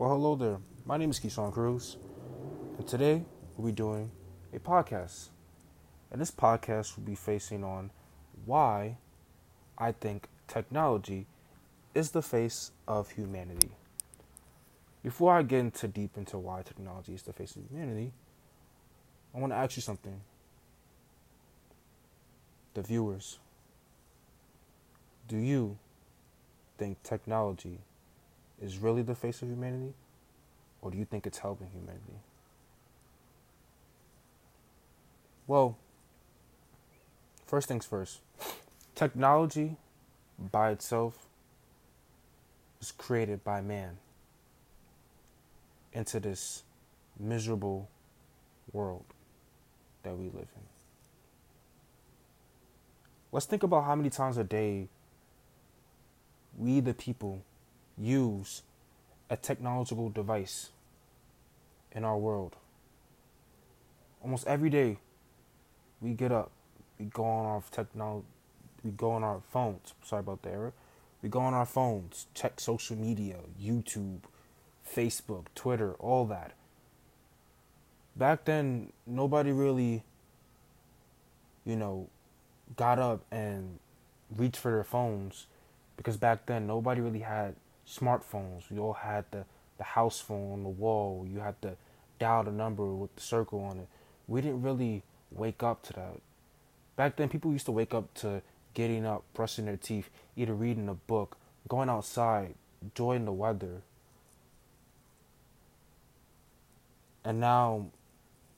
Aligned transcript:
Well, 0.00 0.08
hello 0.12 0.34
there. 0.34 0.56
My 0.86 0.96
name 0.96 1.10
is 1.10 1.20
Keyshawn 1.20 1.52
Cruz, 1.52 1.98
and 2.78 2.86
today 2.86 3.22
we'll 3.54 3.66
be 3.66 3.72
doing 3.72 4.10
a 4.50 4.58
podcast. 4.58 5.28
And 6.10 6.18
this 6.18 6.30
podcast 6.30 6.96
will 6.96 7.04
be 7.04 7.14
facing 7.14 7.62
on 7.62 7.90
why 8.46 8.96
I 9.76 9.92
think 9.92 10.28
technology 10.48 11.26
is 11.94 12.12
the 12.12 12.22
face 12.22 12.72
of 12.88 13.10
humanity. 13.10 13.72
Before 15.02 15.34
I 15.34 15.42
get 15.42 15.58
into 15.58 15.86
deep 15.86 16.16
into 16.16 16.38
why 16.38 16.62
technology 16.62 17.12
is 17.12 17.20
the 17.20 17.34
face 17.34 17.54
of 17.54 17.68
humanity, 17.68 18.14
I 19.34 19.38
want 19.38 19.52
to 19.52 19.58
ask 19.58 19.76
you 19.76 19.82
something. 19.82 20.22
The 22.72 22.80
viewers, 22.80 23.38
do 25.28 25.36
you 25.36 25.76
think 26.78 27.02
technology 27.02 27.80
is 28.60 28.78
really 28.78 29.02
the 29.02 29.14
face 29.14 29.42
of 29.42 29.48
humanity? 29.48 29.94
Or 30.82 30.90
do 30.90 30.98
you 30.98 31.04
think 31.04 31.26
it's 31.26 31.38
helping 31.38 31.68
humanity? 31.68 32.20
Well, 35.46 35.76
first 37.46 37.66
things 37.66 37.84
first 37.84 38.20
technology 38.94 39.76
by 40.38 40.70
itself 40.70 41.26
was 42.78 42.92
created 42.92 43.42
by 43.42 43.60
man 43.60 43.96
into 45.92 46.20
this 46.20 46.62
miserable 47.18 47.88
world 48.72 49.04
that 50.02 50.16
we 50.16 50.26
live 50.26 50.48
in. 50.54 50.62
Let's 53.32 53.46
think 53.46 53.62
about 53.62 53.84
how 53.84 53.94
many 53.94 54.10
times 54.10 54.36
a 54.36 54.44
day 54.44 54.88
we, 56.58 56.80
the 56.80 56.94
people, 56.94 57.42
use 58.00 58.62
a 59.28 59.36
technological 59.36 60.08
device 60.08 60.70
in 61.92 62.04
our 62.04 62.16
world. 62.16 62.56
Almost 64.22 64.46
every 64.46 64.70
day 64.70 64.98
we 66.00 66.12
get 66.14 66.32
up, 66.32 66.50
we 66.98 67.06
go 67.06 67.24
on 67.24 67.46
our 67.46 67.62
technology, 67.70 68.26
we 68.82 68.90
go 68.90 69.12
on 69.12 69.22
our 69.22 69.40
phones. 69.52 69.94
Sorry 70.02 70.20
about 70.20 70.42
the 70.42 70.50
error. 70.50 70.72
We 71.22 71.28
go 71.28 71.40
on 71.40 71.52
our 71.52 71.66
phones, 71.66 72.26
check 72.32 72.60
social 72.60 72.96
media, 72.96 73.36
YouTube, 73.62 74.20
Facebook, 74.88 75.46
Twitter, 75.54 75.92
all 75.98 76.24
that. 76.26 76.52
Back 78.16 78.46
then, 78.46 78.92
nobody 79.06 79.52
really, 79.52 80.02
you 81.66 81.76
know, 81.76 82.08
got 82.76 82.98
up 82.98 83.24
and 83.30 83.78
reached 84.34 84.56
for 84.56 84.70
their 84.70 84.84
phones 84.84 85.46
because 85.96 86.16
back 86.16 86.46
then 86.46 86.66
nobody 86.66 87.00
really 87.00 87.20
had 87.20 87.54
smartphones. 87.90 88.70
We 88.70 88.78
all 88.78 88.92
had 88.92 89.24
the, 89.30 89.44
the 89.78 89.84
house 89.84 90.20
phone 90.20 90.52
on 90.52 90.62
the 90.62 90.68
wall. 90.68 91.26
You 91.28 91.40
had 91.40 91.60
to 91.62 91.76
dial 92.18 92.44
the 92.44 92.52
number 92.52 92.84
with 92.94 93.14
the 93.16 93.22
circle 93.22 93.64
on 93.64 93.78
it. 93.78 93.88
We 94.28 94.40
didn't 94.40 94.62
really 94.62 95.02
wake 95.30 95.62
up 95.62 95.82
to 95.84 95.92
that. 95.94 96.20
Back 96.96 97.16
then, 97.16 97.28
people 97.28 97.52
used 97.52 97.66
to 97.66 97.72
wake 97.72 97.94
up 97.94 98.12
to 98.14 98.42
getting 98.74 99.04
up, 99.04 99.24
brushing 99.34 99.64
their 99.64 99.76
teeth, 99.76 100.10
either 100.36 100.54
reading 100.54 100.88
a 100.88 100.94
book, 100.94 101.36
going 101.68 101.88
outside, 101.88 102.54
enjoying 102.82 103.24
the 103.24 103.32
weather. 103.32 103.82
And 107.24 107.40
now 107.40 107.86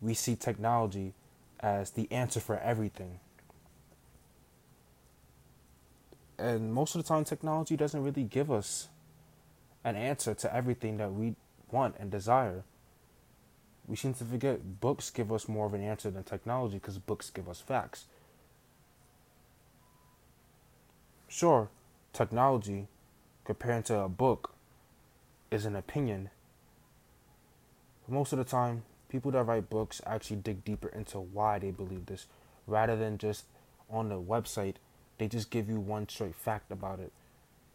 we 0.00 0.14
see 0.14 0.36
technology 0.36 1.14
as 1.60 1.90
the 1.90 2.10
answer 2.10 2.40
for 2.40 2.58
everything. 2.58 3.20
And 6.38 6.74
most 6.74 6.94
of 6.94 7.02
the 7.02 7.08
time, 7.08 7.24
technology 7.24 7.76
doesn't 7.76 8.02
really 8.02 8.24
give 8.24 8.50
us 8.50 8.88
an 9.84 9.96
answer 9.96 10.34
to 10.34 10.54
everything 10.54 10.96
that 10.98 11.12
we 11.12 11.34
want 11.70 11.96
and 11.98 12.10
desire. 12.10 12.64
We 13.86 13.96
seem 13.96 14.14
to 14.14 14.24
forget 14.24 14.80
books 14.80 15.10
give 15.10 15.32
us 15.32 15.48
more 15.48 15.66
of 15.66 15.74
an 15.74 15.82
answer 15.82 16.10
than 16.10 16.22
technology 16.22 16.76
because 16.76 16.98
books 16.98 17.30
give 17.30 17.48
us 17.48 17.60
facts. 17.60 18.04
Sure, 21.28 21.68
technology 22.12 22.86
compared 23.44 23.86
to 23.86 23.98
a 23.98 24.08
book 24.08 24.54
is 25.50 25.64
an 25.64 25.74
opinion. 25.74 26.30
But 28.06 28.14
most 28.14 28.32
of 28.32 28.38
the 28.38 28.44
time, 28.44 28.84
people 29.08 29.30
that 29.32 29.42
write 29.44 29.68
books 29.68 30.00
actually 30.06 30.36
dig 30.36 30.64
deeper 30.64 30.88
into 30.88 31.18
why 31.18 31.58
they 31.58 31.70
believe 31.70 32.06
this 32.06 32.26
rather 32.66 32.96
than 32.96 33.18
just 33.18 33.46
on 33.90 34.08
the 34.08 34.20
website, 34.20 34.76
they 35.18 35.26
just 35.26 35.50
give 35.50 35.68
you 35.68 35.80
one 35.80 36.08
straight 36.08 36.34
fact 36.34 36.70
about 36.70 37.00
it 37.00 37.12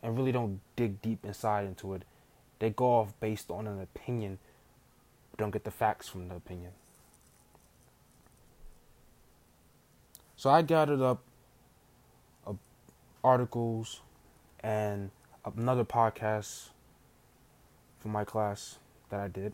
and 0.02 0.18
really 0.18 0.32
don't 0.32 0.60
dig 0.76 1.02
deep 1.02 1.26
inside 1.26 1.66
into 1.66 1.94
it. 1.94 2.04
They 2.60 2.70
go 2.70 2.86
off 2.86 3.14
based 3.20 3.52
on 3.52 3.68
an 3.68 3.82
opinion, 3.82 4.40
don't 5.38 5.52
get 5.52 5.64
the 5.64 5.72
facts 5.72 6.08
from 6.08 6.28
the 6.30 6.36
opinion. 6.36 6.72
So 10.36 10.50
I 10.50 10.62
gathered 10.62 11.02
up 11.02 11.24
uh, 12.46 12.54
articles 13.24 14.02
and 14.60 15.10
another 15.56 15.84
podcast 15.84 16.70
for 18.00 18.10
my 18.10 18.24
class 18.24 18.78
that 19.10 19.20
I 19.20 19.28
did. 19.28 19.54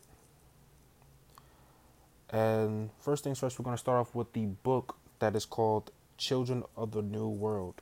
And 2.30 2.90
first 3.00 3.24
things 3.24 3.40
first, 3.40 3.60
we're 3.60 3.64
going 3.64 3.76
to 3.76 3.80
start 3.80 4.00
off 4.00 4.16
with 4.16 4.34
the 4.34 4.48
book 4.48 4.98
that 5.20 5.36
is 5.36 5.46
called 5.46 5.92
Children 6.18 6.64
of 6.76 6.92
the 6.92 7.02
New 7.02 7.28
World. 7.28 7.76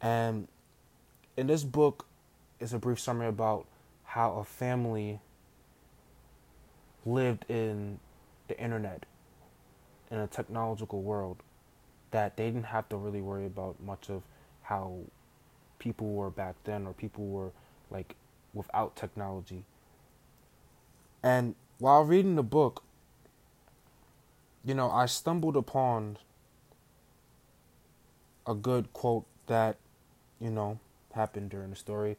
And 0.00 0.48
in 1.36 1.46
this 1.46 1.64
book 1.64 2.06
is 2.60 2.72
a 2.72 2.78
brief 2.78 2.98
summary 2.98 3.28
about 3.28 3.66
how 4.04 4.34
a 4.34 4.44
family 4.44 5.20
lived 7.04 7.44
in 7.48 7.98
the 8.48 8.58
internet 8.58 9.04
in 10.10 10.18
a 10.18 10.26
technological 10.26 11.02
world 11.02 11.42
that 12.10 12.36
they 12.36 12.46
didn't 12.46 12.66
have 12.66 12.88
to 12.88 12.96
really 12.96 13.20
worry 13.20 13.46
about 13.46 13.76
much 13.80 14.08
of 14.08 14.22
how 14.62 14.98
people 15.78 16.14
were 16.14 16.30
back 16.30 16.54
then 16.64 16.86
or 16.86 16.92
people 16.92 17.26
were 17.26 17.50
like 17.90 18.14
without 18.54 18.96
technology. 18.96 19.64
And 21.22 21.54
while 21.78 22.04
reading 22.04 22.36
the 22.36 22.42
book, 22.42 22.82
you 24.64 24.74
know, 24.74 24.90
I 24.90 25.06
stumbled 25.06 25.56
upon 25.56 26.18
a 28.46 28.54
good 28.54 28.92
quote 28.92 29.26
that, 29.46 29.76
you 30.40 30.50
know, 30.50 30.78
happened 31.16 31.50
during 31.50 31.70
the 31.70 31.76
story 31.76 32.16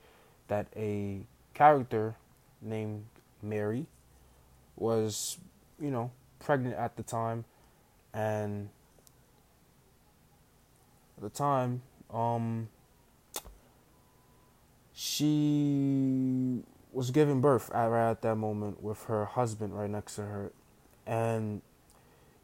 that 0.49 0.67
a 0.75 1.21
character 1.53 2.15
named 2.61 3.05
Mary 3.41 3.85
was, 4.75 5.37
you 5.79 5.89
know, 5.89 6.11
pregnant 6.39 6.75
at 6.75 6.97
the 6.97 7.03
time. 7.03 7.45
And 8.13 8.69
at 11.17 11.23
the 11.23 11.29
time 11.29 11.81
um 12.13 12.69
she 14.93 16.63
was 16.91 17.11
giving 17.11 17.41
birth 17.41 17.69
at, 17.71 17.85
right 17.85 18.11
at 18.11 18.21
that 18.21 18.35
moment 18.35 18.81
with 18.81 19.03
her 19.05 19.25
husband 19.25 19.77
right 19.77 19.89
next 19.89 20.15
to 20.15 20.21
her. 20.21 20.51
And 21.05 21.61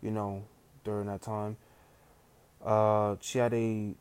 you 0.01 0.11
know 0.11 0.43
during 0.83 1.07
that 1.07 1.21
time 1.21 1.55
uh 2.63 3.15
she 3.21 3.37
had 3.37 3.53
a 3.53 3.95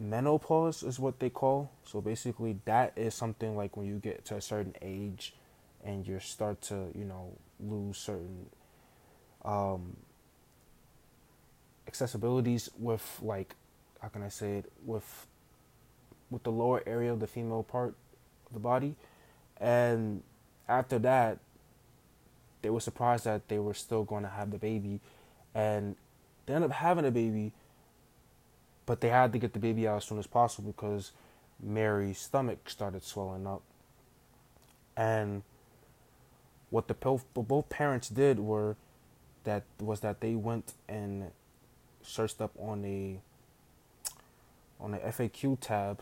menopause 0.00 0.82
is 0.82 0.98
what 0.98 1.20
they 1.20 1.30
call. 1.30 1.70
So 1.84 2.00
basically, 2.00 2.58
that 2.64 2.92
is 2.96 3.14
something 3.14 3.56
like 3.56 3.76
when 3.76 3.86
you 3.86 3.96
get 3.96 4.24
to 4.26 4.36
a 4.36 4.40
certain 4.40 4.74
age, 4.80 5.34
and 5.84 6.06
you 6.06 6.18
start 6.18 6.60
to 6.62 6.88
you 6.94 7.04
know 7.04 7.32
lose 7.60 7.98
certain 7.98 8.46
um, 9.44 9.96
accessibilities 11.88 12.68
with 12.78 13.18
like 13.22 13.54
how 14.00 14.08
can 14.08 14.22
I 14.22 14.28
say 14.28 14.58
it? 14.58 14.72
With 14.84 15.26
with 16.30 16.42
the 16.44 16.52
lower 16.52 16.82
area 16.86 17.12
of 17.12 17.20
the 17.20 17.26
female 17.26 17.62
part 17.62 17.94
of 18.46 18.54
the 18.54 18.60
body, 18.60 18.94
and 19.58 20.22
after 20.68 20.98
that, 21.00 21.38
they 22.62 22.70
were 22.70 22.80
surprised 22.80 23.24
that 23.24 23.48
they 23.48 23.58
were 23.58 23.74
still 23.74 24.04
going 24.04 24.22
to 24.22 24.30
have 24.30 24.50
the 24.50 24.58
baby, 24.58 25.00
and 25.54 25.96
they 26.46 26.54
ended 26.54 26.70
up 26.70 26.76
having 26.76 27.04
a 27.04 27.10
baby 27.10 27.52
but 28.90 29.00
they 29.00 29.08
had 29.08 29.32
to 29.32 29.38
get 29.38 29.52
the 29.52 29.60
baby 29.60 29.86
out 29.86 29.98
as 29.98 30.04
soon 30.04 30.18
as 30.18 30.26
possible 30.26 30.72
because 30.72 31.12
Mary's 31.62 32.18
stomach 32.18 32.68
started 32.68 33.04
swelling 33.04 33.46
up. 33.46 33.62
And 34.96 35.44
what 36.70 36.88
the 36.88 36.94
both 36.94 37.68
parents 37.68 38.08
did 38.08 38.40
were 38.40 38.74
that 39.44 39.62
was 39.78 40.00
that 40.00 40.20
they 40.20 40.34
went 40.34 40.72
and 40.88 41.30
searched 42.02 42.40
up 42.40 42.50
on 42.58 42.84
a 42.84 43.20
on 44.80 44.90
the 44.90 44.98
FAQ 44.98 45.58
tab 45.60 46.00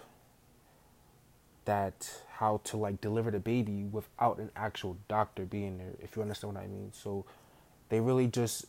that 1.66 2.22
how 2.36 2.62
to 2.64 2.78
like 2.78 3.02
deliver 3.02 3.30
the 3.30 3.38
baby 3.38 3.84
without 3.84 4.38
an 4.38 4.50
actual 4.56 4.96
doctor 5.08 5.44
being 5.44 5.76
there 5.76 5.92
if 6.00 6.16
you 6.16 6.22
understand 6.22 6.54
what 6.54 6.62
I 6.62 6.66
mean. 6.66 6.92
So 6.94 7.26
they 7.90 8.00
really 8.00 8.28
just 8.28 8.64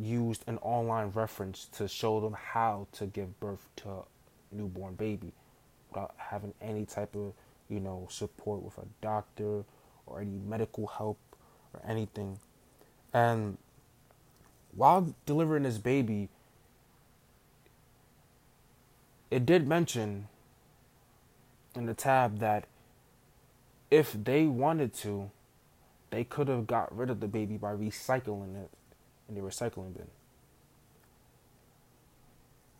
used 0.00 0.44
an 0.46 0.58
online 0.58 1.10
reference 1.14 1.66
to 1.72 1.88
show 1.88 2.20
them 2.20 2.34
how 2.34 2.86
to 2.92 3.06
give 3.06 3.38
birth 3.40 3.68
to 3.76 3.88
a 3.88 4.02
newborn 4.52 4.94
baby 4.94 5.32
without 5.90 6.14
having 6.16 6.54
any 6.60 6.84
type 6.84 7.14
of, 7.14 7.32
you 7.68 7.80
know, 7.80 8.06
support 8.10 8.62
with 8.62 8.78
a 8.78 8.86
doctor 9.00 9.64
or 10.06 10.20
any 10.20 10.38
medical 10.46 10.86
help 10.86 11.18
or 11.74 11.80
anything. 11.86 12.38
And 13.12 13.58
while 14.74 15.14
delivering 15.26 15.64
this 15.64 15.78
baby, 15.78 16.28
it 19.30 19.44
did 19.44 19.66
mention 19.66 20.28
in 21.74 21.86
the 21.86 21.94
tab 21.94 22.38
that 22.38 22.64
if 23.90 24.12
they 24.12 24.44
wanted 24.44 24.94
to, 24.94 25.30
they 26.10 26.24
could 26.24 26.48
have 26.48 26.66
got 26.66 26.94
rid 26.96 27.10
of 27.10 27.20
the 27.20 27.28
baby 27.28 27.56
by 27.56 27.72
recycling 27.72 28.56
it 28.62 28.70
in 29.28 29.34
the 29.34 29.40
recycling 29.40 29.94
bin. 29.94 30.06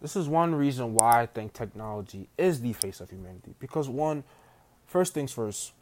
This 0.01 0.15
is 0.15 0.29
one 0.29 0.55
reason 0.55 0.95
why 0.95 1.23
I 1.23 1.27
think 1.27 1.53
technology 1.53 2.29
is 2.39 2.61
the 2.61 2.73
face 2.73 3.01
of 3.01 3.11
humanity. 3.11 3.55
Because, 3.59 3.89
one, 3.89 4.23
first 4.87 5.13
things 5.13 5.33
first, 5.33 5.73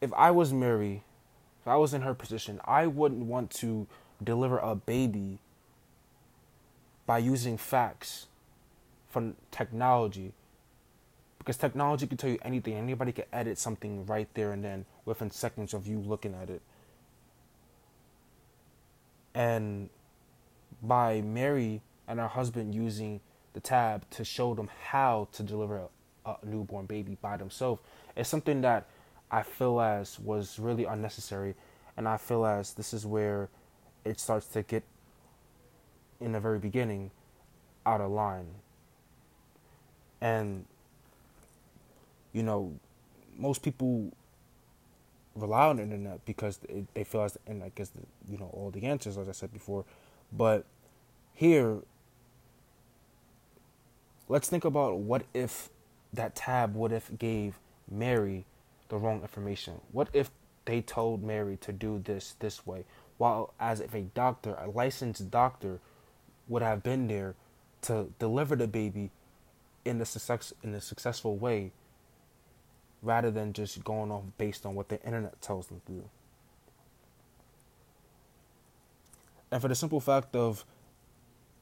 if 0.00 0.12
I 0.12 0.30
was 0.30 0.52
Mary, 0.52 1.02
if 1.60 1.66
I 1.66 1.76
was 1.76 1.92
in 1.92 2.02
her 2.02 2.14
position, 2.14 2.60
I 2.64 2.86
wouldn't 2.86 3.24
want 3.24 3.50
to 3.52 3.88
deliver 4.22 4.58
a 4.58 4.76
baby 4.76 5.40
by 7.06 7.18
using 7.18 7.56
facts 7.56 8.26
from 9.08 9.34
technology 9.50 10.32
because 11.38 11.56
technology 11.56 12.06
can 12.06 12.18
tell 12.18 12.28
you 12.28 12.38
anything 12.42 12.74
anybody 12.74 13.12
can 13.12 13.24
edit 13.32 13.56
something 13.56 14.04
right 14.04 14.28
there 14.34 14.52
and 14.52 14.62
then 14.62 14.84
within 15.06 15.30
seconds 15.30 15.72
of 15.72 15.86
you 15.86 15.98
looking 15.98 16.34
at 16.34 16.50
it 16.50 16.60
and 19.38 19.88
by 20.82 21.20
mary 21.20 21.80
and 22.06 22.18
her 22.18 22.28
husband 22.28 22.74
using 22.74 23.20
the 23.52 23.60
tab 23.60 24.08
to 24.10 24.24
show 24.24 24.54
them 24.54 24.68
how 24.90 25.28
to 25.32 25.42
deliver 25.42 25.82
a, 26.26 26.30
a 26.30 26.36
newborn 26.44 26.86
baby 26.86 27.16
by 27.22 27.36
themselves 27.36 27.80
it's 28.16 28.28
something 28.28 28.60
that 28.60 28.86
i 29.30 29.42
feel 29.42 29.80
as 29.80 30.18
was 30.18 30.58
really 30.58 30.84
unnecessary 30.84 31.54
and 31.96 32.08
i 32.08 32.16
feel 32.16 32.44
as 32.44 32.74
this 32.74 32.92
is 32.92 33.06
where 33.06 33.48
it 34.04 34.18
starts 34.18 34.46
to 34.48 34.62
get 34.62 34.82
in 36.20 36.32
the 36.32 36.40
very 36.40 36.58
beginning 36.58 37.10
out 37.86 38.00
of 38.00 38.10
line. 38.10 38.46
And 40.20 40.64
you 42.32 42.42
know, 42.42 42.72
most 43.36 43.62
people 43.62 44.12
rely 45.34 45.66
on 45.66 45.76
the 45.76 45.82
internet 45.82 46.24
because 46.24 46.58
it, 46.68 46.86
they 46.94 47.04
feel 47.04 47.22
as 47.22 47.38
and 47.46 47.62
I 47.62 47.70
guess 47.74 47.90
the, 47.90 48.02
you 48.30 48.38
know 48.38 48.50
all 48.52 48.70
the 48.70 48.84
answers 48.84 49.16
as 49.18 49.28
I 49.28 49.32
said 49.32 49.52
before, 49.52 49.84
but 50.32 50.64
here 51.34 51.78
let's 54.28 54.48
think 54.48 54.64
about 54.64 54.98
what 54.98 55.24
if 55.34 55.70
that 56.12 56.34
tab 56.34 56.74
what 56.74 56.92
if 56.92 57.10
gave 57.18 57.58
Mary 57.90 58.44
the 58.88 58.96
wrong 58.96 59.22
information? 59.22 59.80
What 59.92 60.08
if 60.12 60.30
they 60.64 60.80
told 60.80 61.22
Mary 61.22 61.56
to 61.58 61.72
do 61.72 62.00
this 62.04 62.34
this 62.40 62.66
way? 62.66 62.84
while 63.18 63.52
as 63.60 63.80
if 63.80 63.94
a 63.94 64.02
doctor, 64.02 64.54
a 64.54 64.70
licensed 64.70 65.30
doctor, 65.30 65.80
would 66.48 66.62
have 66.62 66.82
been 66.82 67.08
there 67.08 67.34
to 67.82 68.08
deliver 68.18 68.56
the 68.56 68.66
baby 68.66 69.10
in 69.84 70.00
a 70.00 70.04
success 70.04 70.52
in 70.62 70.74
a 70.74 70.80
successful 70.80 71.36
way 71.36 71.72
rather 73.02 73.30
than 73.30 73.52
just 73.52 73.82
going 73.84 74.10
off 74.10 74.24
based 74.36 74.66
on 74.66 74.74
what 74.74 74.88
the 74.88 75.02
internet 75.04 75.40
tells 75.40 75.68
them 75.68 75.80
to 75.86 75.92
do. 75.92 76.04
And 79.50 79.62
for 79.62 79.68
the 79.68 79.74
simple 79.74 80.00
fact 80.00 80.36
of 80.36 80.64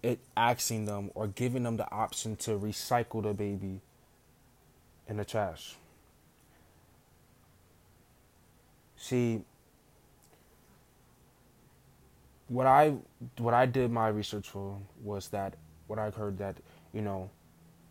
it 0.03 0.19
asking 0.37 0.85
them 0.85 1.11
or 1.15 1.27
giving 1.29 1.63
them 1.63 1.77
the 1.77 1.91
option 1.91 2.37
to 2.37 2.53
recycle 2.53 3.23
the 3.23 3.35
baby 3.35 3.81
in 5.09 5.17
the 5.17 5.25
trash. 5.25 5.77
See, 8.97 9.43
what 12.49 12.67
I 12.67 12.95
what 13.39 13.55
I 13.55 13.67
did 13.67 13.91
my 13.91 14.09
research 14.09 14.49
for 14.49 14.79
was 15.03 15.29
that 15.29 15.55
what 15.87 15.99
I 15.99 16.11
heard 16.11 16.39
that 16.39 16.57
you 16.93 17.03
know 17.03 17.31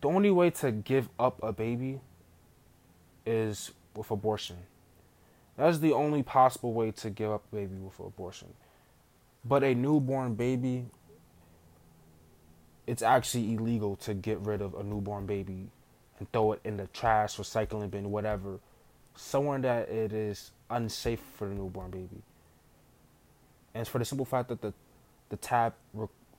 the 0.00 0.08
only 0.08 0.30
way 0.30 0.50
to 0.50 0.72
give 0.72 1.08
up 1.18 1.42
a 1.42 1.52
baby 1.52 2.00
is 3.26 3.72
with 3.94 4.10
abortion. 4.10 4.56
That's 5.56 5.78
the 5.78 5.92
only 5.92 6.22
possible 6.22 6.72
way 6.72 6.90
to 6.92 7.10
give 7.10 7.30
up 7.30 7.44
a 7.52 7.56
baby 7.56 7.76
with 7.76 7.98
abortion. 7.98 8.48
But 9.44 9.64
a 9.64 9.74
newborn 9.74 10.34
baby, 10.34 10.86
it's 12.86 13.02
actually 13.02 13.54
illegal 13.54 13.96
to 13.96 14.14
get 14.14 14.38
rid 14.40 14.60
of 14.60 14.74
a 14.74 14.82
newborn 14.82 15.26
baby 15.26 15.68
and 16.18 16.32
throw 16.32 16.52
it 16.52 16.60
in 16.64 16.76
the 16.76 16.86
trash, 16.88 17.36
recycling 17.36 17.90
bin, 17.90 18.10
whatever, 18.10 18.58
somewhere 19.14 19.58
that 19.60 19.88
it 19.88 20.12
is 20.12 20.50
unsafe 20.70 21.20
for 21.36 21.48
the 21.48 21.54
newborn 21.54 21.90
baby 21.90 22.22
and 23.76 23.82
it's 23.82 23.90
for 23.90 23.98
the 23.98 24.06
simple 24.06 24.24
fact 24.24 24.48
that 24.48 24.62
the 24.62 24.72
the 25.28 25.36
tab 25.36 25.74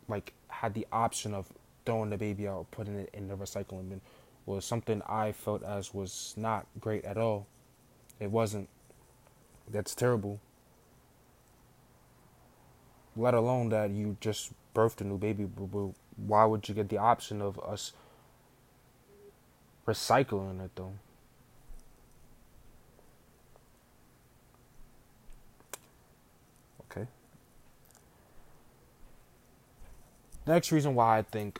like 0.07 0.33
had 0.47 0.73
the 0.73 0.87
option 0.91 1.35
of 1.35 1.45
throwing 1.85 2.09
the 2.09 2.17
baby 2.17 2.47
out, 2.47 2.65
putting 2.71 2.95
it 2.95 3.09
in 3.13 3.27
the 3.27 3.35
recycling 3.35 3.89
bin, 3.89 4.01
was 4.47 4.65
something 4.65 5.01
I 5.07 5.33
felt 5.33 5.61
as 5.61 5.93
was 5.93 6.33
not 6.37 6.65
great 6.79 7.03
at 7.05 7.17
all. 7.17 7.45
It 8.19 8.31
wasn't. 8.31 8.69
That's 9.69 9.93
terrible. 9.93 10.39
Let 13.15 13.33
alone 13.33 13.69
that 13.69 13.91
you 13.91 14.15
just 14.21 14.53
birthed 14.73 15.01
a 15.01 15.03
new 15.03 15.17
baby. 15.17 15.43
Why 16.15 16.45
would 16.45 16.69
you 16.69 16.73
get 16.73 16.87
the 16.87 16.97
option 16.97 17.41
of 17.41 17.59
us 17.59 17.91
recycling 19.85 20.63
it 20.63 20.71
though? 20.75 20.93
Okay. 26.89 27.07
Next 30.45 30.71
reason 30.71 30.95
why 30.95 31.17
I 31.17 31.21
think, 31.23 31.59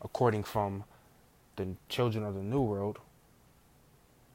according 0.00 0.44
from 0.44 0.84
the 1.58 1.76
children 1.90 2.24
of 2.24 2.34
the 2.34 2.42
new 2.42 2.62
world, 2.62 2.98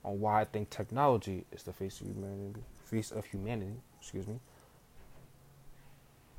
on 0.05 0.19
why 0.19 0.41
I 0.41 0.45
think 0.45 0.69
technology 0.69 1.45
is 1.51 1.63
the 1.63 1.73
face 1.73 1.99
of 2.01 2.07
humanity, 2.07 2.61
face 2.83 3.09
of 3.11 3.25
humanity, 3.25 3.77
excuse 3.99 4.27
me. 4.27 4.39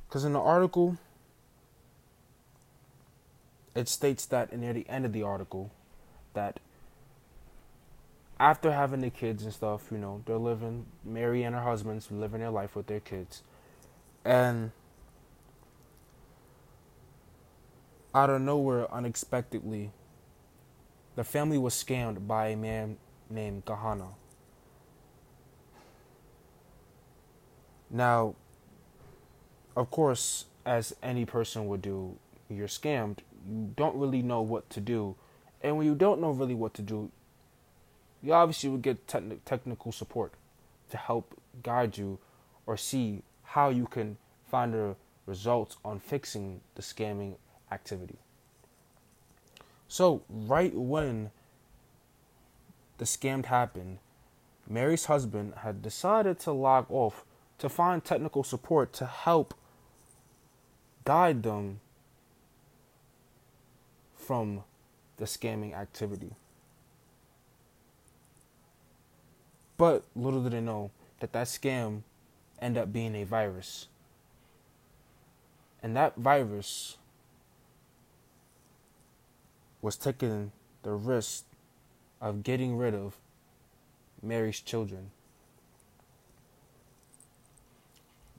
Because 0.06 0.24
in 0.24 0.34
the 0.34 0.40
article, 0.40 0.96
it 3.74 3.88
states 3.88 4.26
that 4.26 4.56
near 4.56 4.72
the 4.72 4.88
end 4.88 5.04
of 5.04 5.12
the 5.12 5.22
article, 5.22 5.72
that 6.34 6.60
after 8.38 8.72
having 8.72 9.00
the 9.00 9.10
kids 9.10 9.44
and 9.44 9.52
stuff, 9.52 9.88
you 9.90 9.98
know, 9.98 10.22
they're 10.26 10.36
living, 10.36 10.86
Mary 11.04 11.42
and 11.42 11.54
her 11.54 11.62
husband's 11.62 12.10
living 12.10 12.40
their 12.40 12.50
life 12.50 12.76
with 12.76 12.86
their 12.86 13.00
kids. 13.00 13.42
And 14.24 14.72
out 18.14 18.30
of 18.30 18.40
nowhere, 18.42 18.92
unexpectedly, 18.92 19.90
the 21.16 21.24
family 21.24 21.58
was 21.58 21.74
scammed 21.74 22.26
by 22.26 22.48
a 22.48 22.56
man 22.56 22.96
named 23.30 23.64
Kahana. 23.64 24.08
Now, 27.90 28.34
of 29.76 29.90
course, 29.90 30.46
as 30.66 30.94
any 31.02 31.24
person 31.24 31.66
would 31.68 31.82
do, 31.82 32.16
you're 32.48 32.68
scammed, 32.68 33.18
you 33.48 33.72
don't 33.76 33.96
really 33.96 34.22
know 34.22 34.40
what 34.40 34.68
to 34.70 34.80
do. 34.80 35.14
And 35.62 35.76
when 35.76 35.86
you 35.86 35.94
don't 35.94 36.20
know 36.20 36.30
really 36.30 36.54
what 36.54 36.74
to 36.74 36.82
do, 36.82 37.10
you 38.22 38.32
obviously 38.32 38.70
would 38.70 38.82
get 38.82 39.06
te- 39.06 39.38
technical 39.44 39.92
support 39.92 40.32
to 40.90 40.96
help 40.96 41.38
guide 41.62 41.96
you 41.98 42.18
or 42.66 42.76
see 42.76 43.22
how 43.42 43.68
you 43.68 43.86
can 43.86 44.16
find 44.50 44.74
the 44.74 44.96
results 45.26 45.76
on 45.84 46.00
fixing 46.00 46.60
the 46.74 46.82
scamming 46.82 47.36
activity. 47.70 48.18
So, 49.88 50.22
right 50.28 50.74
when 50.74 51.30
the 52.98 53.04
scam 53.04 53.44
happened, 53.44 53.98
Mary's 54.68 55.06
husband 55.06 55.54
had 55.58 55.82
decided 55.82 56.38
to 56.40 56.52
log 56.52 56.86
off 56.90 57.24
to 57.58 57.68
find 57.68 58.04
technical 58.04 58.42
support 58.42 58.92
to 58.94 59.06
help 59.06 59.54
guide 61.04 61.42
them 61.42 61.80
from 64.14 64.64
the 65.16 65.26
scamming 65.26 65.74
activity. 65.74 66.32
But 69.76 70.04
little 70.14 70.42
did 70.42 70.52
they 70.52 70.60
know 70.60 70.90
that 71.20 71.32
that 71.32 71.46
scam 71.46 72.02
ended 72.60 72.82
up 72.82 72.92
being 72.92 73.14
a 73.14 73.24
virus. 73.24 73.88
And 75.82 75.96
that 75.96 76.16
virus 76.16 76.96
was 79.84 79.96
taking 79.96 80.50
the 80.82 80.92
risk 80.92 81.44
of 82.18 82.42
getting 82.42 82.74
rid 82.74 82.94
of 82.94 83.18
Mary's 84.22 84.60
children. 84.60 85.10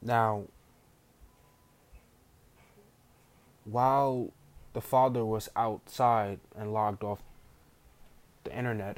Now, 0.02 0.46
while 3.64 4.32
the 4.74 4.82
father 4.82 5.24
was 5.24 5.48
outside 5.56 6.40
and 6.58 6.74
logged 6.74 7.04
off 7.04 7.20
the 8.44 8.58
internet 8.58 8.98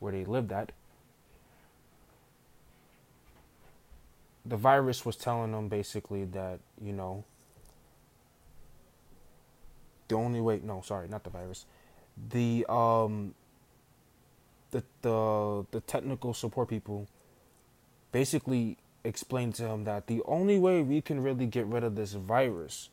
where 0.00 0.12
they 0.12 0.24
lived 0.24 0.52
at, 0.52 0.72
the 4.46 4.56
virus 4.56 5.04
was 5.04 5.16
telling 5.16 5.52
them 5.52 5.68
basically 5.68 6.24
that 6.24 6.58
you 6.80 6.94
know 6.94 7.24
the 10.08 10.14
only 10.14 10.40
way 10.40 10.60
no 10.62 10.80
sorry 10.84 11.08
not 11.08 11.24
the 11.24 11.30
virus 11.30 11.66
the 12.30 12.64
um 12.68 13.34
the 14.70 14.82
the 15.02 15.66
the 15.70 15.80
technical 15.80 16.34
support 16.34 16.68
people 16.68 17.06
basically 18.12 18.76
explained 19.04 19.54
to 19.54 19.64
him 19.64 19.84
that 19.84 20.06
the 20.06 20.22
only 20.26 20.58
way 20.58 20.82
we 20.82 21.00
can 21.00 21.22
really 21.22 21.46
get 21.46 21.66
rid 21.66 21.84
of 21.84 21.94
this 21.94 22.12
virus 22.12 22.90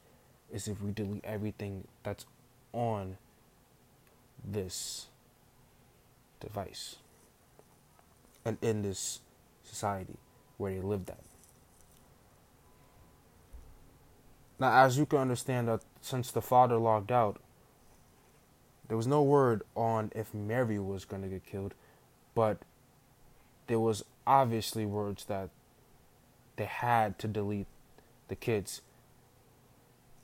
is 0.52 0.68
if 0.68 0.82
we 0.82 0.92
delete 0.92 1.26
everything 1.26 1.88
that's 2.04 2.26
on 2.72 3.18
this 4.44 5.08
device 6.40 6.98
and 8.46 8.58
in 8.62 8.82
this 8.82 9.22
society 9.64 10.18
where 10.58 10.74
they 10.74 10.82
lived 10.82 11.10
at. 11.10 11.33
Now, 14.64 14.86
as 14.86 14.98
you 14.98 15.06
can 15.06 15.20
understand, 15.20 15.68
that 15.68 15.82
since 16.00 16.32
the 16.32 16.42
father 16.42 16.78
logged 16.78 17.12
out, 17.12 17.36
there 18.88 18.96
was 18.96 19.06
no 19.06 19.22
word 19.22 19.64
on 19.76 20.10
if 20.16 20.34
Mary 20.34 20.80
was 20.80 21.04
going 21.04 21.22
to 21.22 21.28
get 21.28 21.46
killed, 21.46 21.74
but 22.34 22.60
there 23.68 23.82
was 23.82 24.06
obviously 24.26 24.86
words 24.86 25.26
that 25.26 25.50
they 26.56 26.64
had 26.64 27.20
to 27.20 27.28
delete 27.28 27.68
the 28.30 28.38
kids 28.38 28.80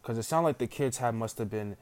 because 0.01 0.17
it 0.17 0.23
sounded 0.23 0.47
like 0.47 0.57
the 0.59 0.67
kids 0.67 0.99
had 0.99 1.15
must 1.15 1.37
have 1.37 1.49
been 1.49 1.75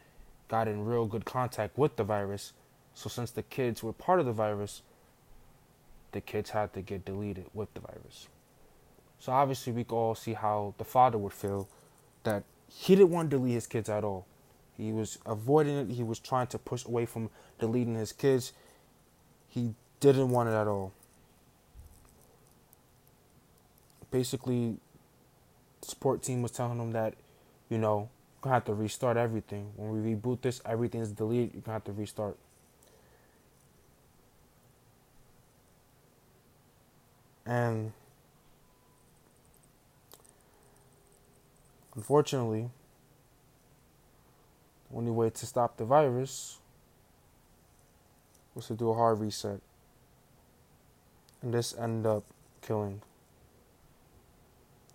got 0.48 0.68
in 0.68 0.84
real 0.84 1.06
good 1.06 1.26
contact 1.26 1.78
with 1.78 1.96
the 1.96 2.04
virus. 2.04 2.54
So 2.96 3.08
since 3.08 3.30
the 3.30 3.44
kids 3.44 3.84
were 3.84 3.94
part 3.94 4.20
of 4.20 4.26
the 4.26 4.34
virus, 4.34 4.82
the 6.12 6.22
kids 6.22 6.50
had 6.50 6.74
to 6.74 6.82
get 6.82 7.06
deleted 7.06 7.46
with 7.54 7.72
the 7.76 7.82
virus. 7.82 8.30
So 9.20 9.32
obviously 9.32 9.74
we 9.74 9.84
could 9.84 9.96
all 9.96 10.16
see 10.16 10.34
how 10.34 10.74
the 10.80 10.86
father 10.86 11.20
would 11.20 11.34
feel 11.34 11.70
that 12.28 12.44
he 12.68 12.96
didn't 12.96 13.12
want 13.12 13.32
to 13.32 13.38
delete 13.38 13.54
his 13.54 13.68
kids 13.68 13.90
at 13.90 14.04
all. 14.04 14.26
He 14.78 14.92
was 14.92 15.18
avoiding 15.26 15.78
it. 15.78 15.90
He 15.94 16.04
was 16.04 16.20
trying 16.20 16.48
to 16.48 16.60
push 16.60 16.86
away 16.86 17.06
from 17.06 17.30
deleting 17.60 17.96
his 17.96 18.12
kids. 18.12 18.54
He 19.48 19.74
didn't 20.00 20.30
want 20.30 20.50
it 20.50 20.54
at 20.54 20.68
all. 20.68 20.92
Basically, 24.12 24.78
support 25.82 26.22
team 26.22 26.42
was 26.42 26.52
telling 26.52 26.80
him 26.80 26.92
that, 26.92 27.16
you 27.70 27.78
know, 27.78 28.10
you're 28.36 28.42
gonna 28.42 28.56
have 28.56 28.66
to 28.66 28.74
restart 28.74 29.18
everything. 29.18 29.72
When 29.76 29.92
we 29.92 30.14
reboot 30.14 30.42
this, 30.42 30.62
everything's 30.66 31.10
deleted. 31.10 31.54
You're 31.54 31.62
gonna 31.62 31.76
have 31.76 31.84
to 31.86 31.92
restart. 31.94 32.38
And 37.46 37.94
unfortunately, 41.98 42.70
the 44.90 44.98
only 44.98 45.12
way 45.12 45.30
to 45.30 45.46
stop 45.46 45.76
the 45.76 45.84
virus 45.84 46.60
was 48.56 48.68
to 48.68 48.74
do 48.74 48.90
a 48.90 48.94
hard 48.94 49.20
reset. 49.20 49.60
And 51.42 51.54
this 51.54 51.76
ended 51.78 52.10
up 52.10 52.24
killing 52.62 53.02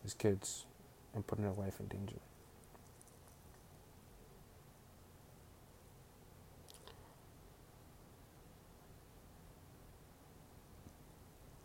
his 0.02 0.14
kids 0.14 0.64
and 1.14 1.26
putting 1.26 1.44
their 1.44 1.52
life 1.52 1.78
in 1.78 1.87
danger. 1.88 2.16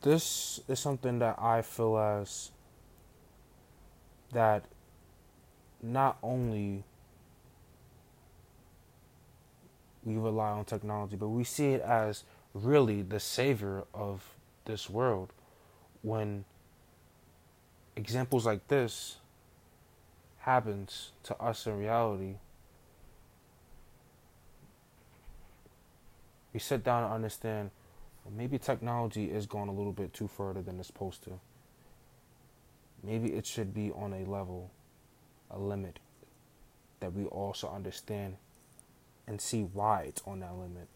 this 0.08 0.62
is 0.70 0.80
something 0.80 1.20
that 1.20 1.38
I 1.38 1.62
feel 1.62 1.98
as 1.98 2.52
that 4.32 4.64
not 5.82 6.18
only 6.24 6.84
we 10.04 10.16
rely 10.16 10.52
on 10.52 10.66
technology, 10.66 11.16
but 11.16 11.28
we 11.28 11.44
see 11.44 11.74
it 11.74 11.82
as 11.82 12.24
really 12.54 13.02
the 13.02 13.20
savior 13.20 13.84
of 13.94 14.24
this 14.66 14.90
world 14.90 15.32
when 16.02 16.46
examples 17.96 18.46
like 18.46 18.68
this 18.68 19.18
happens 20.40 21.12
to 21.24 21.36
us 21.42 21.66
in 21.68 21.78
reality 21.78 22.36
we 26.54 26.60
sit 26.60 26.84
down 26.84 27.04
and 27.04 27.14
understand 27.14 27.70
maybe 28.36 28.58
technology 28.58 29.26
is 29.26 29.46
going 29.46 29.70
a 29.70 29.72
little 29.72 29.92
bit 29.92 30.12
too 30.12 30.28
further 30.28 30.62
than 30.62 30.80
it's 30.80 30.88
supposed 30.88 31.24
to. 31.24 31.40
Maybe 33.04 33.34
it 33.34 33.46
should 33.46 33.76
be 33.76 33.92
on 33.92 34.12
a 34.12 34.26
level, 34.26 34.72
a 35.50 35.58
limit 35.58 36.00
that 37.00 37.14
we 37.14 37.26
also 37.26 37.70
understand 37.70 38.38
and 39.28 39.42
see 39.42 39.62
why 39.62 40.02
it's 40.04 40.22
on 40.26 40.40
that 40.40 40.56
limit. 40.56 40.88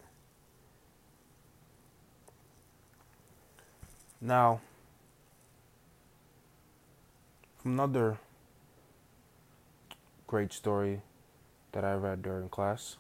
Now, 4.20 4.62
another 7.66 8.20
great 10.28 10.54
story 10.54 11.02
that 11.72 11.84
I 11.84 11.94
read 11.94 12.22
during 12.22 12.50
class 12.50 12.98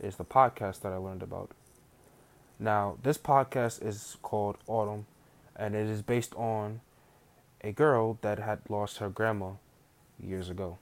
is 0.00 0.16
the 0.16 0.24
podcast 0.24 0.80
that 0.80 0.92
I 0.92 0.96
learned 0.96 1.22
about. 1.22 1.50
Now, 2.58 2.98
this 3.02 3.18
podcast 3.18 3.84
is 3.84 4.16
called 4.20 4.56
Autumn, 4.66 5.06
and 5.54 5.74
it 5.74 5.86
is 5.86 6.02
based 6.02 6.34
on 6.34 6.80
a 7.62 7.72
girl 7.72 8.18
that 8.22 8.38
had 8.38 8.60
lost 8.68 8.98
her 8.98 9.08
grandma 9.08 9.52
years 10.22 10.50
ago. 10.50 10.78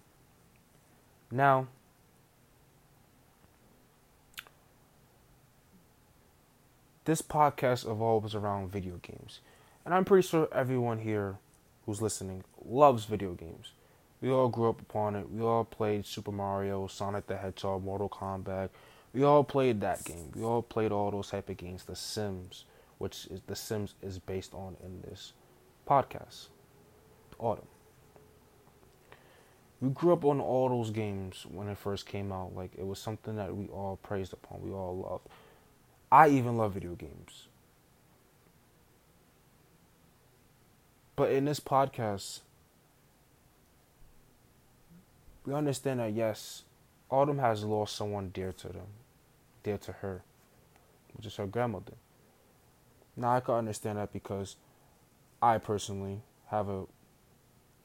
Now, 1.31 1.69
this 7.05 7.23
podcast 7.23 7.90
evolves 7.90 8.35
around 8.35 8.71
video 8.71 8.97
games. 9.02 9.40
And 9.85 9.95
I'm 9.95 10.05
pretty 10.05 10.26
sure 10.26 10.49
everyone 10.52 10.99
here 10.99 11.37
who's 11.85 12.02
listening 12.02 12.45
loves 12.64 13.05
video 13.05 13.35
games. 13.35 13.73
We 14.21 14.31
all 14.31 14.49
grew 14.49 14.71
up 14.71 14.81
upon 14.81 15.14
it. 15.14 15.31
We 15.31 15.43
all 15.43 15.64
played 15.64 16.07
Super 16.07 16.33
Mario, 16.33 16.87
Sonic 16.87 17.26
the 17.26 17.37
Hedgehog, 17.37 17.85
Mortal 17.85 18.09
Kombat, 18.09 18.71
we 19.16 19.23
all 19.23 19.45
played 19.45 19.81
that 19.81 20.05
game. 20.05 20.31
We 20.35 20.43
all 20.43 20.61
played 20.61 20.93
all 20.93 21.11
those 21.11 21.31
type 21.31 21.49
of 21.49 21.57
games. 21.57 21.85
The 21.85 21.97
Sims, 21.97 22.66
which 22.99 23.26
is 23.28 23.40
The 23.47 23.57
Sims 23.57 23.95
is 24.02 24.19
based 24.19 24.52
on 24.52 24.76
in 24.85 25.00
this 25.00 25.33
podcast. 25.88 26.49
Autumn. 27.38 27.64
We 29.80 29.90
grew 29.90 30.12
up 30.12 30.25
on 30.25 30.40
all 30.40 30.68
those 30.68 30.90
games 30.90 31.47
when 31.50 31.68
it 31.68 31.76
first 31.76 32.06
came 32.06 32.33
out. 32.33 32.54
Like 32.54 32.73
it 32.76 32.87
was 32.87 32.99
something 32.99 33.37
that 33.37 33.54
we 33.54 33.66
all 33.66 33.99
praised 34.02 34.33
upon. 34.33 34.62
We 34.62 34.71
all 34.71 34.97
loved. 34.97 35.28
I 36.11 36.28
even 36.28 36.56
love 36.56 36.75
video 36.75 36.95
games. 36.95 37.49
But 41.14 41.30
in 41.30 41.47
this 41.47 41.61
podcast, 41.61 42.40
we 45.45 45.54
understand 45.54 46.00
that 46.00 46.12
yes, 46.12 46.62
Autumn 47.11 47.38
has 47.38 47.64
lost 47.64 47.97
someone 47.97 48.30
dear 48.30 48.52
to 48.52 48.68
them 48.68 48.87
dear 49.66 49.76
to 49.76 49.90
her, 49.95 50.23
which 51.16 51.26
is 51.26 51.35
her 51.35 51.47
grandmother. 51.47 51.95
Now 53.16 53.35
I 53.35 53.40
can 53.40 53.56
understand 53.56 53.99
that 53.99 54.12
because 54.12 54.54
I 55.42 55.59
personally 55.59 56.21
have 56.50 56.68
a 56.68 56.85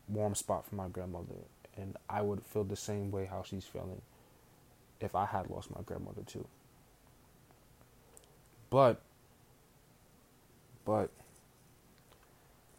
warm 0.07 0.36
spot 0.36 0.67
for 0.67 0.75
my 0.75 0.89
grandmother, 0.89 1.33
and 1.78 1.96
I 2.10 2.22
would 2.22 2.44
feel 2.44 2.63
the 2.63 2.75
same 2.75 3.12
way 3.12 3.25
how 3.25 3.44
she's 3.44 3.66
feeling 3.66 4.01
if 5.00 5.16
I 5.16 5.25
had 5.25 5.50
lost 5.50 5.74
my 5.74 5.82
grandmother 5.86 6.22
too. 6.25 6.48
But, 8.70 9.01
but, 10.86 11.10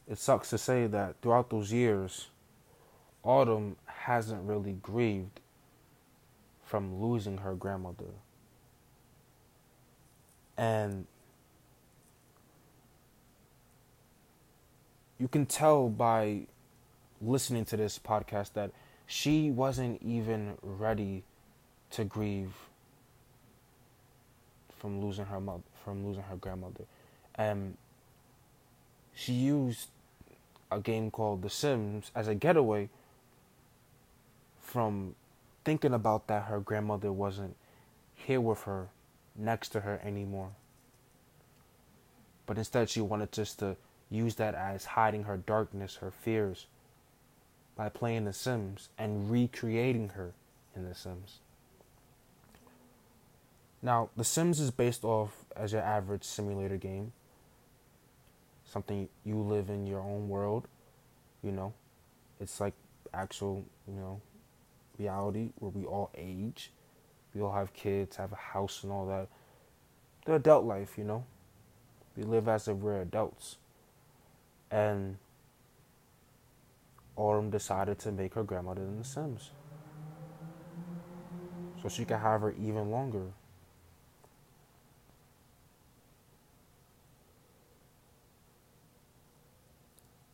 it 0.08 0.18
sucks 0.18 0.50
to 0.50 0.58
say 0.58 0.86
that 0.86 1.16
throughout 1.22 1.50
those 1.50 1.72
years, 1.72 2.28
Autumn 3.22 3.76
hasn't 3.86 4.42
really 4.48 4.72
grieved 4.82 5.40
from 6.64 7.00
losing 7.00 7.38
her 7.38 7.54
grandmother 7.54 8.06
and 10.56 11.06
you 15.18 15.28
can 15.28 15.46
tell 15.46 15.88
by 15.88 16.42
listening 17.20 17.64
to 17.64 17.76
this 17.76 17.98
podcast 17.98 18.52
that 18.54 18.70
she 19.12 19.50
wasn't 19.50 20.00
even 20.02 20.56
ready 20.62 21.22
to 21.90 22.02
grieve 22.02 22.54
from 24.78 25.02
losing 25.04 25.26
her 25.26 25.38
mother 25.38 25.62
from 25.84 26.06
losing 26.06 26.22
her 26.22 26.36
grandmother 26.36 26.84
and 27.34 27.76
she 29.14 29.34
used 29.34 29.88
a 30.70 30.80
game 30.80 31.10
called 31.10 31.42
The 31.42 31.50
Sims 31.50 32.10
as 32.14 32.26
a 32.26 32.34
getaway 32.34 32.88
from 34.62 35.14
thinking 35.62 35.92
about 35.92 36.28
that 36.28 36.44
her 36.44 36.60
grandmother 36.60 37.12
wasn't 37.12 37.54
here 38.14 38.40
with 38.40 38.62
her 38.62 38.88
next 39.36 39.68
to 39.70 39.80
her 39.80 40.00
anymore. 40.02 40.52
But 42.46 42.56
instead, 42.56 42.88
she 42.88 43.02
wanted 43.02 43.32
just 43.32 43.58
to 43.58 43.76
use 44.10 44.36
that 44.36 44.54
as 44.54 44.84
hiding 44.84 45.24
her 45.24 45.36
darkness, 45.36 45.96
her 45.96 46.10
fears, 46.10 46.66
by 47.76 47.88
playing 47.88 48.24
The 48.24 48.32
Sims 48.32 48.88
and 48.98 49.30
recreating 49.30 50.10
her 50.10 50.32
in 50.74 50.88
The 50.88 50.94
Sims. 50.94 51.40
Now, 53.80 54.10
The 54.16 54.24
Sims 54.24 54.60
is 54.60 54.70
based 54.70 55.04
off 55.04 55.44
as 55.56 55.72
your 55.72 55.82
average 55.82 56.24
simulator 56.24 56.76
game. 56.76 57.12
Something 58.64 59.08
you 59.24 59.36
live 59.36 59.68
in 59.68 59.86
your 59.86 60.00
own 60.00 60.28
world, 60.28 60.68
you 61.42 61.52
know. 61.52 61.72
It's 62.40 62.60
like 62.60 62.74
actual, 63.12 63.64
you 63.86 63.94
know, 63.94 64.20
reality 64.98 65.50
where 65.58 65.70
we 65.70 65.84
all 65.84 66.10
age. 66.16 66.70
We 67.34 67.40
all 67.40 67.52
have 67.52 67.72
kids, 67.72 68.16
have 68.16 68.32
a 68.32 68.36
house 68.36 68.82
and 68.82 68.92
all 68.92 69.06
that. 69.06 69.28
The 70.24 70.34
adult 70.34 70.64
life, 70.64 70.96
you 70.96 71.04
know. 71.04 71.24
We 72.16 72.22
live 72.22 72.48
as 72.48 72.68
if 72.68 72.76
we're 72.76 73.00
adults. 73.00 73.56
And 74.70 75.18
Autumn 77.16 77.50
decided 77.50 77.98
to 78.00 78.12
make 78.12 78.34
her 78.34 78.42
grandmother 78.42 78.82
in 78.82 78.98
The 78.98 79.04
Sims. 79.04 79.50
So 81.82 81.88
she 81.88 82.04
could 82.04 82.18
have 82.18 82.40
her 82.40 82.54
even 82.58 82.90
longer. 82.90 83.32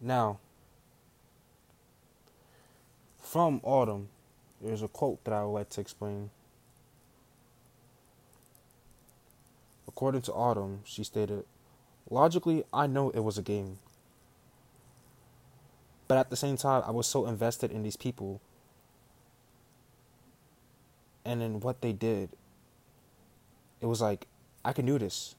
Now, 0.01 0.39
from 3.19 3.61
Autumn, 3.63 4.09
there's 4.61 4.83
a 4.83 4.89
quote 4.89 5.25
that 5.25 5.35
I 5.35 5.45
would 5.45 5.53
like 5.53 5.71
to 5.71 5.81
explain. 5.81 6.31
According 9.87 10.23
to 10.23 10.33
Autumn, 10.33 10.81
she 10.85 11.03
stated, 11.03 11.45
Logically, 12.09 12.65
I 12.73 12.87
know 12.87 13.11
it 13.11 13.21
was 13.21 13.37
a 13.37 13.43
game. 13.43 13.79
But 16.09 16.17
at 16.17 16.31
the 16.31 16.37
same 16.37 16.57
time, 16.57 16.83
I 16.87 16.91
was 16.91 17.07
so 17.07 17.27
invested 17.27 17.71
in 17.71 17.83
these 17.83 17.97
people 17.97 18.41
and 21.25 21.43
in 21.43 21.61
what 21.61 21.83
they 21.83 21.93
did. 21.93 22.31
It 23.81 23.87
was 23.87 24.01
like, 24.01 24.27
I 24.65 24.73
can 24.73 24.87
do 24.87 24.99
this. 24.99 25.37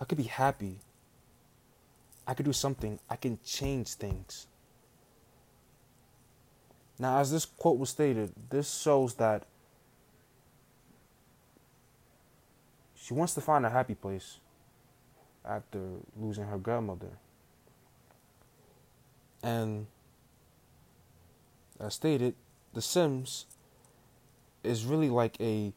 I 0.00 0.04
could 0.04 0.18
be 0.18 0.24
happy. 0.24 0.78
I 2.26 2.34
could 2.34 2.44
do 2.44 2.52
something. 2.52 3.00
I 3.08 3.16
can 3.16 3.38
change 3.44 3.94
things. 3.94 4.46
Now, 6.98 7.18
as 7.18 7.32
this 7.32 7.46
quote 7.46 7.78
was 7.78 7.90
stated, 7.90 8.32
this 8.50 8.80
shows 8.80 9.14
that 9.14 9.46
she 12.94 13.14
wants 13.14 13.34
to 13.34 13.40
find 13.40 13.66
a 13.66 13.70
happy 13.70 13.94
place 13.94 14.38
after 15.44 15.80
losing 16.16 16.44
her 16.44 16.58
grandmother. 16.58 17.08
And 19.42 19.86
as 21.80 21.94
stated, 21.94 22.34
The 22.74 22.82
Sims 22.82 23.46
is 24.62 24.84
really 24.84 25.10
like 25.10 25.40
a 25.40 25.72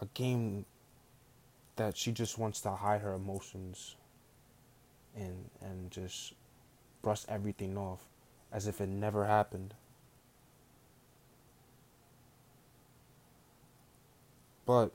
a 0.00 0.06
game 0.14 0.64
that 1.76 1.96
she 1.96 2.12
just 2.12 2.38
wants 2.38 2.60
to 2.60 2.70
hide 2.70 3.00
her 3.00 3.14
emotions 3.14 3.96
and 5.16 5.50
and 5.60 5.90
just 5.90 6.34
brush 7.02 7.22
everything 7.28 7.76
off 7.76 8.00
as 8.52 8.66
if 8.66 8.80
it 8.80 8.88
never 8.88 9.24
happened. 9.24 9.74
But 14.66 14.92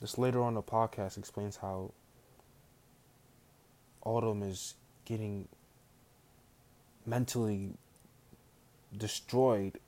this 0.00 0.18
later 0.18 0.42
on 0.42 0.54
the 0.54 0.62
podcast 0.62 1.16
explains 1.16 1.56
how 1.56 1.92
Autumn 4.10 4.42
is 4.42 4.74
getting 5.04 5.46
mentally 7.06 7.74
destroyed 8.96 9.78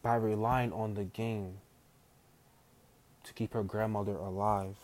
by 0.00 0.14
relying 0.14 0.72
on 0.72 0.94
the 0.94 1.04
game 1.04 1.58
to 3.24 3.34
keep 3.34 3.52
her 3.52 3.62
grandmother 3.62 4.16
alive. 4.16 4.76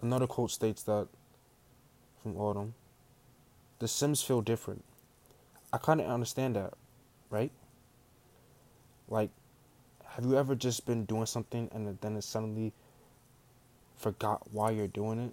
Another 0.00 0.26
quote 0.26 0.50
states 0.50 0.82
that 0.82 1.06
from 2.24 2.36
Autumn 2.36 2.74
The 3.78 3.86
Sims 3.86 4.20
feel 4.20 4.40
different. 4.40 4.82
I 5.72 5.78
kind 5.78 6.00
of 6.00 6.08
understand 6.08 6.56
that, 6.56 6.74
right? 7.30 7.52
Like, 9.08 9.30
have 10.04 10.24
you 10.24 10.36
ever 10.36 10.56
just 10.56 10.86
been 10.86 11.04
doing 11.04 11.26
something 11.26 11.70
and 11.72 11.96
then 12.00 12.16
it 12.16 12.24
suddenly 12.24 12.72
forgot 14.02 14.52
why 14.52 14.72
you're 14.72 14.88
doing 14.88 15.18
it? 15.20 15.32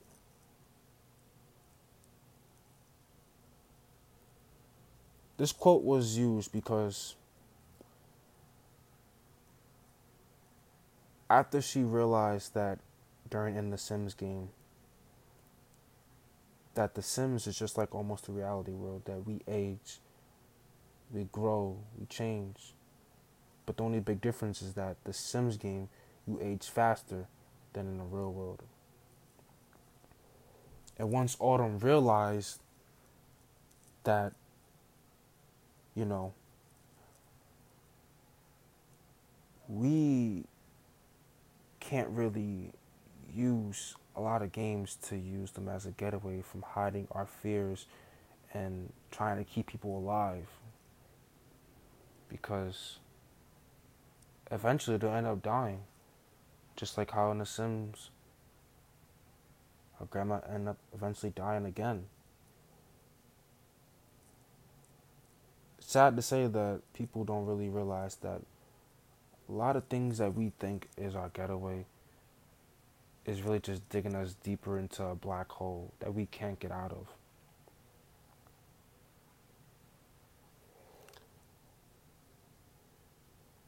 This 5.38 5.51
quote 5.51 5.84
was 5.84 6.17
used 6.17 6.51
because 6.51 7.15
after 11.29 11.62
she 11.62 11.82
realized 11.82 12.53
that 12.53 12.79
during 13.29 13.55
in 13.55 13.69
the 13.69 13.77
Sims 13.77 14.13
game 14.13 14.49
that 16.75 16.93
the 16.93 17.01
Sims 17.01 17.47
is 17.47 17.58
just 17.58 17.77
like 17.77 17.95
almost 17.95 18.27
a 18.27 18.32
reality 18.32 18.71
world 18.71 19.03
that 19.05 19.25
we 19.25 19.41
age, 19.47 19.99
we 21.12 21.27
grow, 21.32 21.77
we 21.97 22.05
change. 22.05 22.73
But 23.65 23.77
the 23.77 23.84
only 23.84 23.99
big 23.99 24.21
difference 24.21 24.62
is 24.62 24.73
that 24.73 24.97
the 25.05 25.13
Sims 25.13 25.58
game 25.58 25.89
you 26.27 26.39
age 26.41 26.69
faster 26.69 27.27
than 27.73 27.88
in 27.88 27.97
the 27.97 28.03
real 28.03 28.32
world. 28.32 28.63
And 30.97 31.12
once 31.12 31.38
Autumn 31.39 31.79
realized 31.79 32.60
that 34.03 34.34
you 35.99 36.05
know, 36.05 36.34
we 39.67 40.45
can't 41.82 42.08
really 42.10 42.71
use 43.36 43.95
a 44.15 44.21
lot 44.21 44.41
of 44.41 44.53
games 44.53 44.97
to 45.10 45.17
use 45.17 45.51
them 45.51 45.67
as 45.67 45.86
a 45.86 45.91
getaway 45.91 46.41
from 46.41 46.62
hiding 46.62 47.05
our 47.12 47.25
fears 47.25 47.86
and 48.53 48.93
trying 49.12 49.38
to 49.38 49.43
keep 49.43 49.67
people 49.67 49.97
alive. 49.97 50.47
Because 52.29 52.99
eventually 54.49 54.95
they'll 54.95 55.13
end 55.13 55.27
up 55.27 55.41
dying. 55.43 55.82
Just 56.80 56.98
like 56.98 57.12
how 57.12 57.30
in 57.32 57.39
The 57.39 57.46
Sims, 57.46 58.10
our 60.00 60.06
grandma 60.06 60.39
ended 60.50 60.70
up 60.70 60.78
eventually 60.94 61.34
dying 61.36 61.65
again. 61.65 62.06
sad 65.82 66.15
to 66.15 66.22
say 66.22 66.46
that 66.46 66.82
people 66.94 67.24
don't 67.24 67.48
really 67.48 67.68
realize 67.68 68.15
that 68.18 68.39
a 69.50 69.52
lot 69.52 69.76
of 69.76 69.84
things 69.86 70.20
that 70.20 70.36
we 70.36 70.52
think 70.60 70.88
is 70.96 71.15
our 71.15 71.30
getaway 71.30 71.84
is 73.26 73.42
really 73.42 73.60
just 73.60 73.89
digging 73.89 74.15
us 74.15 74.36
deeper 74.44 74.78
into 74.78 75.04
a 75.04 75.15
black 75.15 75.52
hole 75.52 75.92
that 76.00 76.13
we 76.13 76.28
can't 76.28 76.60
get 76.60 76.72
out 76.72 76.92
of. 76.92 77.08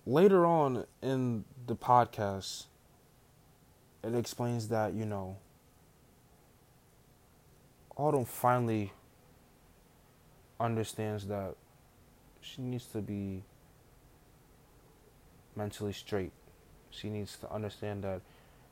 Later 0.06 0.46
on 0.46 0.86
in 1.02 1.44
the 1.66 1.76
podcast, 1.76 2.66
it 4.04 4.16
explains 4.16 4.68
that, 4.70 4.94
you 4.94 5.06
know, 5.06 5.38
Autumn 7.96 8.26
finally 8.26 8.92
understands 10.60 11.28
that 11.28 11.56
she 12.42 12.62
needs 12.62 12.86
to 12.86 13.00
be 13.00 13.44
mentally 15.56 15.94
straight. 15.94 16.32
She 16.90 17.10
needs 17.10 17.38
to 17.38 17.52
understand 17.52 18.04
that 18.04 18.22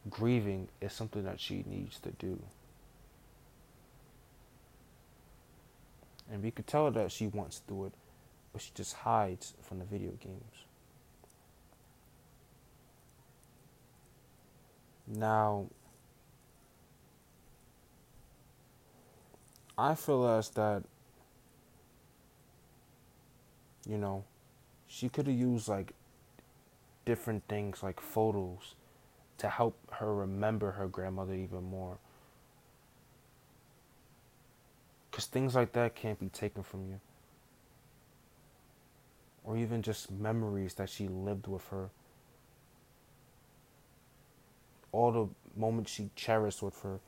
grieving 0.09 0.67
is 0.81 0.93
something 0.93 1.23
that 1.23 1.39
she 1.39 1.63
needs 1.67 1.99
to 1.99 2.11
do. 2.11 2.39
And 6.31 6.43
we 6.43 6.51
could 6.51 6.67
tell 6.67 6.89
that 6.91 7.11
she 7.11 7.27
wants 7.27 7.59
to 7.59 7.67
do 7.67 7.85
it, 7.85 7.93
but 8.53 8.61
she 8.61 8.71
just 8.75 8.93
hides 8.93 9.53
from 9.61 9.79
the 9.79 9.85
video 9.85 10.11
games. 10.11 10.68
Now, 15.09 15.65
I 19.77 19.95
feel 19.95 20.27
as 20.27 20.49
that 20.51 20.83
you 23.89 23.97
know, 23.97 24.23
she 24.87 25.09
could 25.09 25.25
have 25.25 25.35
used 25.35 25.67
like 25.67 25.93
different 27.05 27.43
things 27.47 27.81
like 27.81 27.99
photos 27.99 28.75
to 29.39 29.49
help 29.49 29.75
her 29.93 30.13
remember 30.13 30.71
her 30.71 30.87
grandmother 30.87 31.33
even 31.33 31.63
more. 31.63 31.97
Because 35.09 35.25
things 35.25 35.55
like 35.55 35.71
that 35.73 35.95
can't 35.95 36.19
be 36.19 36.29
taken 36.29 36.61
from 36.61 36.87
you. 36.87 36.99
Or 39.43 39.57
even 39.57 39.81
just 39.81 40.11
memories 40.11 40.75
that 40.75 40.89
she 40.89 41.07
lived 41.07 41.47
with 41.47 41.67
her 41.69 41.89
all 44.91 45.11
the 45.11 45.27
moments 45.59 45.91
she 45.91 46.09
cherished 46.15 46.61
with 46.61 46.81
her. 46.81 46.99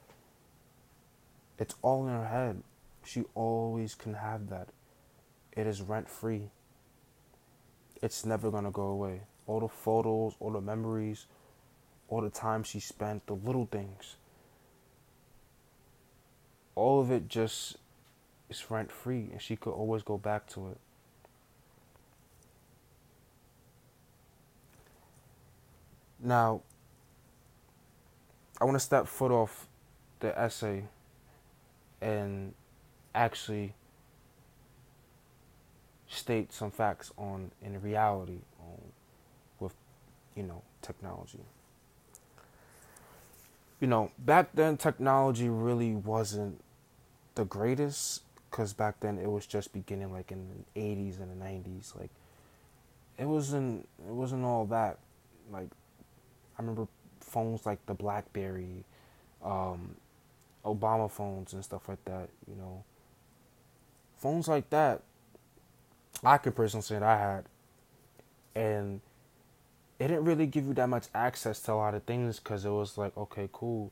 It's 1.58 1.76
all 1.82 2.08
in 2.08 2.14
her 2.14 2.28
head. 2.28 2.64
She 3.04 3.24
always 3.36 3.96
can 3.96 4.16
have 4.16 4.50
that. 4.50 4.70
It 5.52 5.68
is 5.68 5.82
rent 5.82 6.10
free. 6.10 6.50
It's 8.02 8.26
never 8.26 8.50
gonna 8.50 8.72
go 8.72 8.84
away. 8.84 9.22
All 9.48 9.60
the 9.60 9.68
photos, 9.68 10.36
all 10.40 10.52
the 10.52 10.62
memories, 10.62 11.26
all 12.08 12.22
the 12.22 12.30
time 12.30 12.64
she 12.64 12.80
spent, 12.80 13.26
the 13.28 13.34
little 13.34 13.66
things. 13.66 14.16
All 16.76 17.00
of 17.00 17.12
it 17.12 17.28
just 17.28 17.78
is 18.50 18.70
rent 18.70 18.92
free 18.92 19.30
and 19.32 19.42
she 19.42 19.56
could 19.56 19.72
always 19.72 20.04
go 20.04 20.18
back 20.18 20.48
to 20.50 20.70
it. 20.70 20.78
Now, 26.20 26.62
I 28.62 28.66
want 28.66 28.76
to 28.76 28.80
step 28.80 29.08
foot 29.08 29.32
off 29.32 29.68
the 30.20 30.38
essay 30.40 30.84
and 32.00 32.54
actually 33.16 33.74
state 36.08 36.54
some 36.54 36.70
facts 36.70 37.12
on 37.18 37.50
in 37.64 37.82
reality 37.82 38.42
on, 38.60 38.80
with 39.60 39.74
you 40.36 40.44
know 40.44 40.62
technology. 40.84 41.40
You 43.80 43.88
know, 43.88 44.12
back 44.20 44.50
then 44.54 44.78
technology 44.78 45.50
really 45.50 45.96
wasn't 45.96 46.62
the 47.34 47.46
greatest 47.46 48.22
because 48.52 48.74
back 48.74 49.00
then 49.00 49.18
it 49.18 49.32
was 49.32 49.48
just 49.48 49.74
beginning 49.74 50.12
like 50.12 50.32
in 50.32 50.66
the 50.76 50.80
80s 50.80 51.20
and 51.20 51.32
the 51.32 51.46
90s 51.46 51.98
like 51.98 52.10
it 53.18 53.26
wasn't 53.26 53.88
it 54.06 54.14
wasn't 54.14 54.44
all 54.44 54.66
that 54.66 55.00
like 55.52 55.70
I 56.58 56.62
remember 56.62 56.88
phones 57.32 57.66
like 57.66 57.86
the 57.86 57.94
BlackBerry, 57.94 58.84
um, 59.44 59.96
Obama 60.66 61.10
phones 61.10 61.54
and 61.54 61.64
stuff 61.64 61.88
like 61.88 62.04
that. 62.06 62.30
You 62.48 62.56
know, 62.56 62.84
phones 64.18 64.48
like 64.48 64.70
that. 64.72 65.02
I 66.24 66.38
could 66.38 66.56
personally 66.56 66.84
say 66.84 66.96
that 67.00 67.04
I 67.04 67.18
had, 67.18 67.46
and 68.54 69.02
it 69.98 70.08
didn't 70.10 70.26
really 70.26 70.46
give 70.46 70.68
you 70.68 70.74
that 70.74 70.90
much 70.90 71.06
access 71.16 71.62
to 71.62 71.74
a 71.74 71.76
lot 71.76 71.96
of 71.96 72.04
things 72.04 72.40
because 72.40 72.66
it 72.66 72.70
was 72.70 72.98
like, 72.98 73.16
okay, 73.18 73.50
cool, 73.54 73.92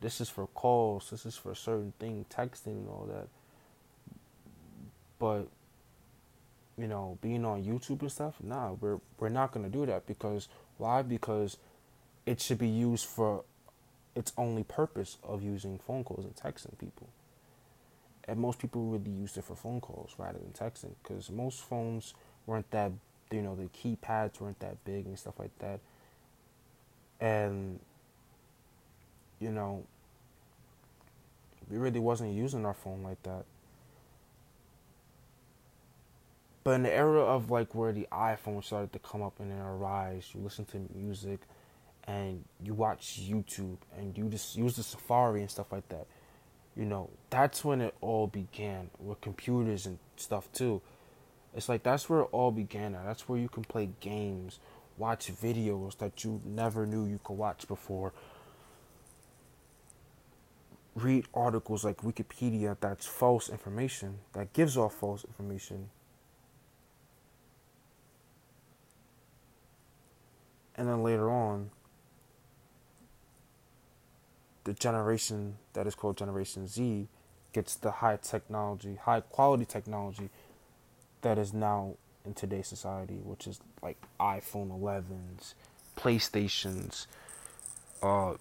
this 0.00 0.20
is 0.20 0.28
for 0.30 0.46
calls, 0.48 1.10
this 1.10 1.26
is 1.26 1.36
for 1.36 1.52
a 1.52 1.56
certain 1.56 1.92
thing, 1.98 2.24
texting 2.30 2.78
and 2.78 2.88
all 2.88 3.08
that. 3.12 3.28
But 5.18 5.48
you 6.78 6.88
know, 6.88 7.18
being 7.20 7.44
on 7.44 7.62
YouTube 7.62 8.00
and 8.00 8.12
stuff, 8.12 8.36
nah, 8.42 8.72
we're 8.72 9.00
we're 9.18 9.28
not 9.28 9.52
gonna 9.52 9.68
do 9.68 9.84
that 9.86 10.06
because 10.06 10.48
why? 10.78 11.02
Because 11.02 11.58
it 12.30 12.40
should 12.40 12.58
be 12.58 12.68
used 12.68 13.06
for 13.06 13.42
its 14.14 14.32
only 14.36 14.62
purpose 14.62 15.18
of 15.24 15.42
using 15.42 15.80
phone 15.84 16.04
calls 16.04 16.24
and 16.24 16.36
texting 16.36 16.78
people. 16.78 17.08
And 18.28 18.38
most 18.38 18.60
people 18.60 18.84
really 18.86 19.10
used 19.10 19.36
it 19.36 19.42
for 19.42 19.56
phone 19.56 19.80
calls 19.80 20.14
rather 20.16 20.38
than 20.38 20.52
texting 20.52 20.92
because 21.02 21.28
most 21.28 21.58
phones 21.58 22.14
weren't 22.46 22.70
that, 22.70 22.92
you 23.32 23.42
know, 23.42 23.56
the 23.56 23.64
keypads 23.64 24.40
weren't 24.40 24.60
that 24.60 24.84
big 24.84 25.06
and 25.06 25.18
stuff 25.18 25.40
like 25.40 25.50
that. 25.58 25.80
And, 27.20 27.80
you 29.40 29.50
know, 29.50 29.82
we 31.68 31.78
really 31.78 31.98
wasn't 31.98 32.32
using 32.32 32.64
our 32.64 32.74
phone 32.74 33.02
like 33.02 33.20
that. 33.24 33.44
But 36.62 36.74
in 36.74 36.84
the 36.84 36.94
era 36.94 37.22
of 37.22 37.50
like 37.50 37.74
where 37.74 37.90
the 37.90 38.06
iPhone 38.12 38.62
started 38.62 38.92
to 38.92 39.00
come 39.00 39.20
up 39.20 39.40
and 39.40 39.50
then 39.50 39.58
arise, 39.58 40.28
you 40.32 40.40
listen 40.40 40.64
to 40.66 40.80
music 40.94 41.40
and 42.10 42.44
you 42.60 42.74
watch 42.74 43.20
YouTube 43.20 43.78
and 43.96 44.18
you 44.18 44.28
just 44.28 44.56
use 44.56 44.74
the 44.74 44.82
Safari 44.82 45.42
and 45.42 45.50
stuff 45.50 45.70
like 45.70 45.88
that. 45.90 46.06
You 46.76 46.84
know, 46.84 47.10
that's 47.30 47.64
when 47.64 47.80
it 47.80 47.94
all 48.00 48.26
began 48.26 48.90
with 48.98 49.20
computers 49.20 49.86
and 49.86 49.98
stuff 50.16 50.50
too. 50.52 50.82
It's 51.54 51.68
like 51.68 51.82
that's 51.84 52.08
where 52.08 52.20
it 52.20 52.28
all 52.32 52.50
began 52.50 52.94
at. 52.94 53.04
That's 53.04 53.28
where 53.28 53.38
you 53.38 53.48
can 53.48 53.64
play 53.64 53.90
games, 54.00 54.58
watch 54.98 55.32
videos 55.32 55.98
that 55.98 56.24
you 56.24 56.40
never 56.44 56.84
knew 56.84 57.04
you 57.06 57.20
could 57.22 57.34
watch 57.34 57.68
before. 57.68 58.12
Read 60.96 61.26
articles 61.32 61.84
like 61.84 61.98
Wikipedia 61.98 62.76
that's 62.80 63.06
false 63.06 63.48
information, 63.48 64.18
that 64.32 64.52
gives 64.52 64.76
off 64.76 64.94
false 64.94 65.24
information. 65.24 65.90
And 70.74 70.88
then 70.88 71.02
later 71.02 71.30
on, 71.30 71.70
the 74.70 74.74
generation 74.74 75.56
that 75.72 75.88
is 75.88 75.96
called 75.96 76.16
Generation 76.16 76.68
Z 76.68 77.08
gets 77.52 77.74
the 77.74 77.90
high 77.90 78.16
technology, 78.22 78.94
high 79.02 79.20
quality 79.20 79.64
technology 79.64 80.30
that 81.22 81.38
is 81.38 81.52
now 81.52 81.94
in 82.24 82.34
today's 82.34 82.68
society, 82.68 83.18
which 83.24 83.48
is 83.48 83.58
like 83.82 83.96
iPhone 84.20 84.70
11s, 84.70 85.54
PlayStations, 85.96 87.08
uh, 88.00 88.34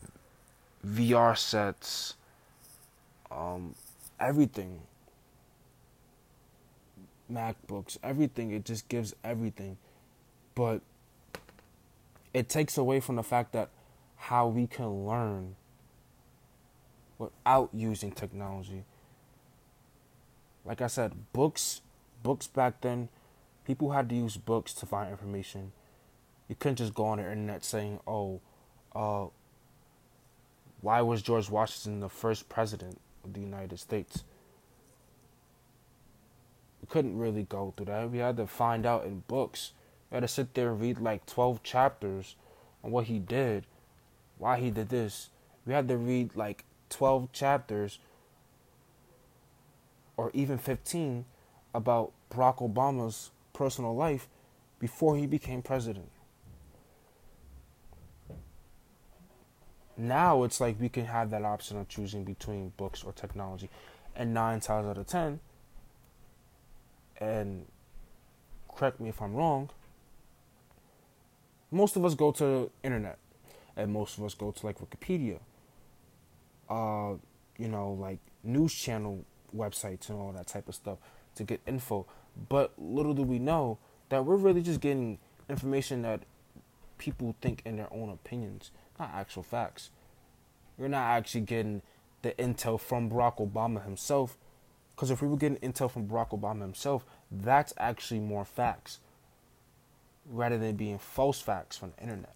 VR 0.85 1.35
sets, 1.35 2.13
um, 3.31 3.73
everything. 4.19 4.81
MacBooks, 7.33 7.97
everything. 8.03 8.51
It 8.51 8.65
just 8.65 8.87
gives 8.87 9.15
everything. 9.23 9.77
But 10.53 10.81
it 12.35 12.49
takes 12.49 12.77
away 12.77 12.99
from 12.99 13.15
the 13.15 13.23
fact 13.23 13.51
that 13.53 13.69
how 14.17 14.47
we 14.47 14.67
can 14.67 15.07
learn 15.07 15.55
without 17.19 17.69
using 17.73 18.11
technology. 18.11 18.85
Like 20.65 20.81
I 20.81 20.87
said, 20.87 21.13
books, 21.33 21.81
books 22.23 22.47
back 22.47 22.81
then, 22.81 23.09
people 23.65 23.91
had 23.91 24.09
to 24.09 24.15
use 24.15 24.37
books 24.37 24.73
to 24.75 24.85
find 24.87 25.11
information. 25.11 25.73
You 26.47 26.55
couldn't 26.55 26.77
just 26.77 26.95
go 26.95 27.05
on 27.05 27.17
the 27.17 27.23
internet 27.23 27.63
saying, 27.63 27.99
"Oh, 28.07 28.41
uh, 28.95 29.27
why 30.81 31.01
was 31.01 31.21
George 31.21 31.49
Washington 31.49 31.99
the 31.99 32.09
first 32.09 32.49
president 32.49 32.99
of 33.23 33.33
the 33.33 33.41
United 33.41 33.77
States?" 33.77 34.23
We 36.81 36.87
couldn't 36.87 37.19
really 37.19 37.43
go 37.43 37.73
through 37.75 37.87
that. 37.87 38.09
We 38.09 38.19
had 38.19 38.37
to 38.37 38.47
find 38.47 38.85
out 38.85 39.05
in 39.05 39.23
books. 39.27 39.73
We 40.09 40.15
had 40.15 40.21
to 40.21 40.27
sit 40.27 40.53
there 40.53 40.71
and 40.71 40.81
read 40.81 40.99
like 40.99 41.25
twelve 41.25 41.61
chapters 41.61 42.35
on 42.83 42.91
what 42.91 43.05
he 43.05 43.19
did, 43.19 43.65
why 44.37 44.59
he 44.59 44.71
did 44.71 44.89
this. 44.89 45.29
We 45.65 45.73
had 45.73 45.87
to 45.89 45.97
read 45.97 46.35
like 46.35 46.63
12 46.89 47.31
chapters 47.31 47.99
or 50.17 50.31
even 50.33 50.57
15 50.57 51.25
about 51.73 52.11
Barack 52.31 52.57
Obama's 52.57 53.31
personal 53.53 53.95
life 53.95 54.27
before 54.79 55.17
he 55.17 55.25
became 55.25 55.61
president. 55.61 56.09
Now 59.97 60.43
it's 60.43 60.61
like 60.61 60.79
we 60.79 60.87
can 60.87 61.05
have 61.05 61.29
that 61.31 61.43
option 61.43 61.77
of 61.77 61.89
choosing 61.89 62.23
between 62.23 62.71
books 62.77 63.03
or 63.03 63.11
technology. 63.11 63.69
And 64.15 64.33
nine 64.33 64.59
times 64.59 64.87
out 64.87 64.97
of 64.97 65.07
ten, 65.07 65.39
and 67.19 67.65
correct 68.75 68.99
me 68.99 69.09
if 69.09 69.21
I'm 69.21 69.33
wrong, 69.33 69.69
most 71.71 71.95
of 71.95 72.03
us 72.03 72.15
go 72.15 72.31
to 72.33 72.71
internet 72.83 73.17
and 73.77 73.93
most 73.93 74.17
of 74.17 74.23
us 74.23 74.33
go 74.33 74.51
to 74.51 74.65
like 74.65 74.79
Wikipedia 74.79 75.39
uh, 76.69 77.13
you 77.57 77.67
know, 77.67 77.91
like 77.99 78.19
news 78.43 78.73
channel 78.73 79.25
websites 79.55 80.09
and 80.09 80.19
all 80.19 80.31
that 80.31 80.47
type 80.47 80.67
of 80.67 80.75
stuff 80.75 80.97
to 81.35 81.43
get 81.43 81.61
info. 81.65 82.05
But 82.47 82.73
little 82.77 83.13
do 83.13 83.23
we 83.23 83.39
know 83.39 83.79
that 84.09 84.25
we're 84.25 84.37
really 84.37 84.61
just 84.61 84.79
getting 84.79 85.19
information 85.49 86.01
that 86.03 86.21
people 86.97 87.35
think 87.41 87.61
in 87.65 87.77
their 87.77 87.91
own 87.91 88.09
opinions, 88.09 88.71
not 88.99 89.11
actual 89.13 89.43
facts. 89.43 89.89
We're 90.77 90.87
not 90.87 91.05
actually 91.05 91.41
getting 91.41 91.81
the 92.21 92.31
intel 92.33 92.79
from 92.79 93.09
Barack 93.09 93.37
Obama 93.37 93.83
himself. 93.83 94.37
Because 94.95 95.11
if 95.11 95.21
we 95.21 95.27
were 95.27 95.37
getting 95.37 95.57
intel 95.57 95.89
from 95.89 96.07
Barack 96.07 96.31
Obama 96.31 96.61
himself, 96.61 97.05
that's 97.31 97.73
actually 97.77 98.19
more 98.19 98.45
facts 98.45 98.99
rather 100.29 100.57
than 100.57 100.75
being 100.75 100.97
false 100.97 101.41
facts 101.41 101.77
from 101.77 101.93
the 101.95 102.03
internet. 102.03 102.35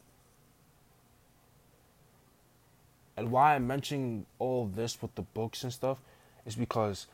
And 3.16 3.32
why 3.32 3.56
I'm 3.56 3.68
mentioning 3.68 4.26
all 4.40 4.66
this 4.66 5.02
with 5.02 5.14
the 5.16 5.22
books 5.22 5.64
and 5.64 5.72
stuff 5.72 6.00
is 6.46 6.56
because 6.56 7.08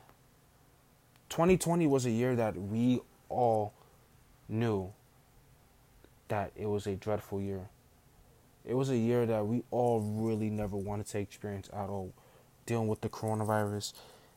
2020 1.28 1.86
was 1.86 2.06
a 2.06 2.10
year 2.10 2.34
that 2.36 2.56
we 2.56 3.00
all 3.28 3.72
knew 4.48 4.92
that 6.28 6.52
it 6.56 6.66
was 6.66 6.86
a 6.86 6.96
dreadful 6.96 7.40
year. 7.40 7.68
It 8.64 8.74
was 8.74 8.90
a 8.90 8.96
year 8.96 9.26
that 9.26 9.46
we 9.46 9.62
all 9.70 10.00
really 10.00 10.50
never 10.50 10.76
wanted 10.76 11.06
to 11.08 11.18
experience 11.18 11.68
at 11.72 11.88
all. 11.88 12.12
Dealing 12.66 12.88
with 12.88 13.00
the 13.00 13.08
coronavirus, 13.08 13.94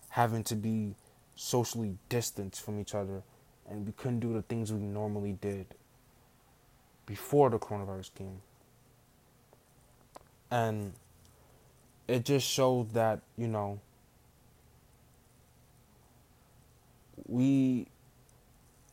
having 0.10 0.44
to 0.46 0.56
be 0.56 0.96
socially 1.36 1.98
distanced 2.10 2.62
from 2.62 2.80
each 2.80 2.96
other, 2.96 3.24
and 3.70 3.86
we 3.86 3.92
couldn't 3.94 4.20
do 4.20 4.34
the 4.34 4.42
things 4.42 4.72
we 4.72 4.80
normally 4.80 5.38
did 5.40 5.68
before 7.06 7.50
the 7.50 7.60
coronavirus 7.60 8.14
came. 8.16 8.42
And 10.50 10.94
it 12.08 12.26
just 12.26 12.48
shows 12.48 12.88
that, 12.94 13.22
you 13.38 13.48
know, 13.48 13.80
we 17.28 17.88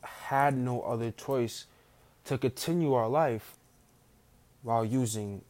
had 0.01 0.55
no 0.55 0.81
other 0.81 1.11
choice 1.11 1.65
to 2.25 2.37
continue 2.37 2.93
our 2.93 3.07
life 3.09 3.57
while 4.63 4.85
using 4.85 5.41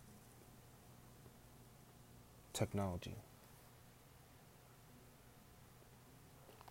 technology. 2.53 3.15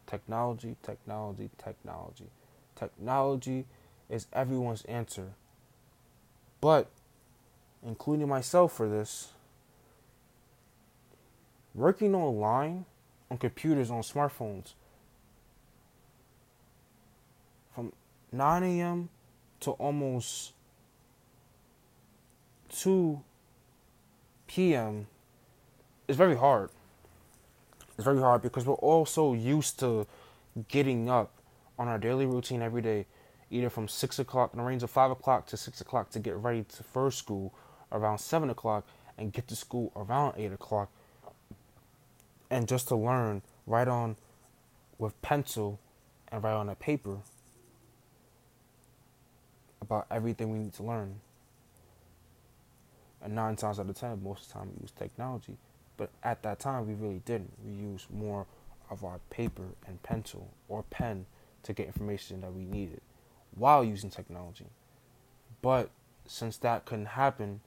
Technology, 0.07 0.77
technology, 0.83 1.51
technology. 1.63 2.27
Technology 2.75 3.67
is 4.09 4.27
everyone's 4.33 4.85
answer. 4.87 5.35
But, 6.61 6.89
including 7.87 8.29
myself 8.29 8.73
for 8.73 8.89
this, 8.89 9.29
working 11.75 12.15
online 12.15 12.85
on 13.31 13.39
computers, 13.39 13.91
on 13.91 14.03
smartphones, 14.03 14.75
from 17.75 17.93
9 18.33 18.63
a.m. 18.63 19.09
to 19.61 19.71
almost 19.73 20.53
2 22.71 23.21
p.m. 24.47 25.07
is 26.09 26.17
very 26.17 26.37
hard. 26.37 26.71
It's 27.95 28.05
very 28.05 28.21
hard 28.21 28.43
because 28.43 28.65
we're 28.65 28.75
all 28.75 29.07
so 29.07 29.35
used 29.35 29.79
to 29.81 30.07
getting 30.69 31.09
up 31.09 31.33
on 31.79 31.89
our 31.89 31.99
daily 31.99 32.27
routine 32.27 32.63
every 32.63 32.83
day, 32.83 33.07
either 33.51 33.71
from 33.71 33.89
6 33.89 34.19
o'clock 34.19 34.53
in 34.53 34.59
the 34.59 34.65
range 34.65 34.83
of 34.83 34.91
5 34.91 35.11
o'clock 35.13 35.47
to 35.47 35.57
6 35.57 35.81
o'clock 35.81 36.11
to 36.11 36.19
get 36.19 36.37
ready 36.37 36.65
to 36.65 36.83
first 36.83 37.19
school 37.19 37.55
around 37.93 38.19
7 38.19 38.51
o'clock 38.51 38.87
and 39.19 39.33
get 39.33 39.47
to 39.49 39.57
school 39.57 39.93
around 39.95 40.35
8 40.37 40.53
o'clock. 40.53 40.91
And 42.51 42.67
just 42.67 42.89
to 42.89 42.97
learn, 42.97 43.43
write 43.67 43.89
on 43.89 44.17
with 44.99 45.21
pencil 45.23 45.79
and 46.29 46.43
write 46.43 46.55
on 46.55 46.69
a 46.69 46.75
paper 46.75 47.19
about 49.81 50.07
everything 50.11 50.51
we 50.51 50.59
need 50.59 50.75
to 50.75 50.83
learn. 50.83 51.21
And 53.23 53.35
nine 53.35 53.57
times 53.57 53.79
out 53.79 53.89
of 53.89 53.95
ten, 53.95 54.23
most 54.23 54.43
of 54.43 54.49
the 54.49 54.55
time 54.55 54.71
we 54.75 54.83
use 54.83 54.91
technology. 54.93 55.57
But 55.97 56.11
at 56.23 56.43
that 56.43 56.59
time, 56.59 56.87
we 56.87 56.95
really 56.95 57.23
didn't. 57.25 57.53
We 57.65 57.73
used 57.73 58.11
more 58.11 58.47
of 58.91 59.05
our 59.05 59.21
paper 59.31 59.65
and 59.87 60.03
pencil 60.03 60.51
or 60.69 60.83
pen 60.85 61.27
to 61.63 61.73
get 61.73 61.87
information 61.87 62.41
that 62.41 62.53
we 62.53 62.65
needed 62.65 63.01
while 63.55 63.85
using 63.85 64.11
technology. 64.11 64.67
But 65.63 65.91
since 66.27 66.57
that 66.59 66.87
couldn't 66.87 67.07
happen, 67.07 67.61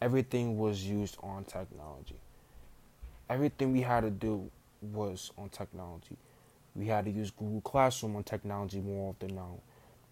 everything 0.00 0.58
was 0.58 0.84
used 0.84 1.16
on 1.22 1.44
technology. 1.44 2.16
Everything 3.28 3.72
we 3.72 3.80
had 3.80 4.02
to 4.02 4.10
do 4.10 4.50
was 4.80 5.32
on 5.38 5.48
technology. 5.48 6.16
We 6.74 6.86
had 6.86 7.04
to 7.06 7.10
use 7.10 7.30
Google 7.30 7.60
Classroom 7.60 8.16
on 8.16 8.24
technology 8.24 8.80
more 8.80 9.10
often 9.10 9.34
now. 9.34 9.60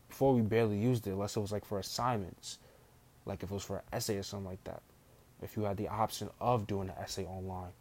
Before 0.09 0.35
we 0.35 0.43
barely 0.43 0.79
used 0.79 1.07
it, 1.07 1.11
unless 1.11 1.37
it 1.37 1.41
was 1.41 1.53
like 1.53 1.65
for 1.65 1.79
assignments, 1.79 2.59
like 3.27 3.43
if 3.43 3.51
it 3.51 3.55
was 3.55 3.65
for 3.65 3.79
an 3.79 3.83
essay 3.93 4.17
or 4.17 4.23
something 4.23 4.49
like 4.49 4.65
that. 4.65 4.83
If 5.43 5.57
you 5.57 5.65
had 5.65 5.77
the 5.77 5.89
option 5.89 6.31
of 6.41 6.67
doing 6.67 6.89
an 6.89 6.95
essay 6.99 7.25
online 7.25 7.73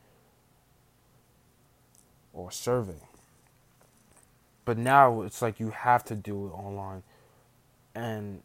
or 2.34 2.50
a 2.50 2.52
survey. 2.52 3.00
But 4.66 4.78
now 4.78 5.22
it's 5.22 5.42
like 5.42 5.60
you 5.60 5.70
have 5.72 6.04
to 6.06 6.16
do 6.16 6.48
it 6.48 6.52
online. 6.52 7.04
And 7.94 8.42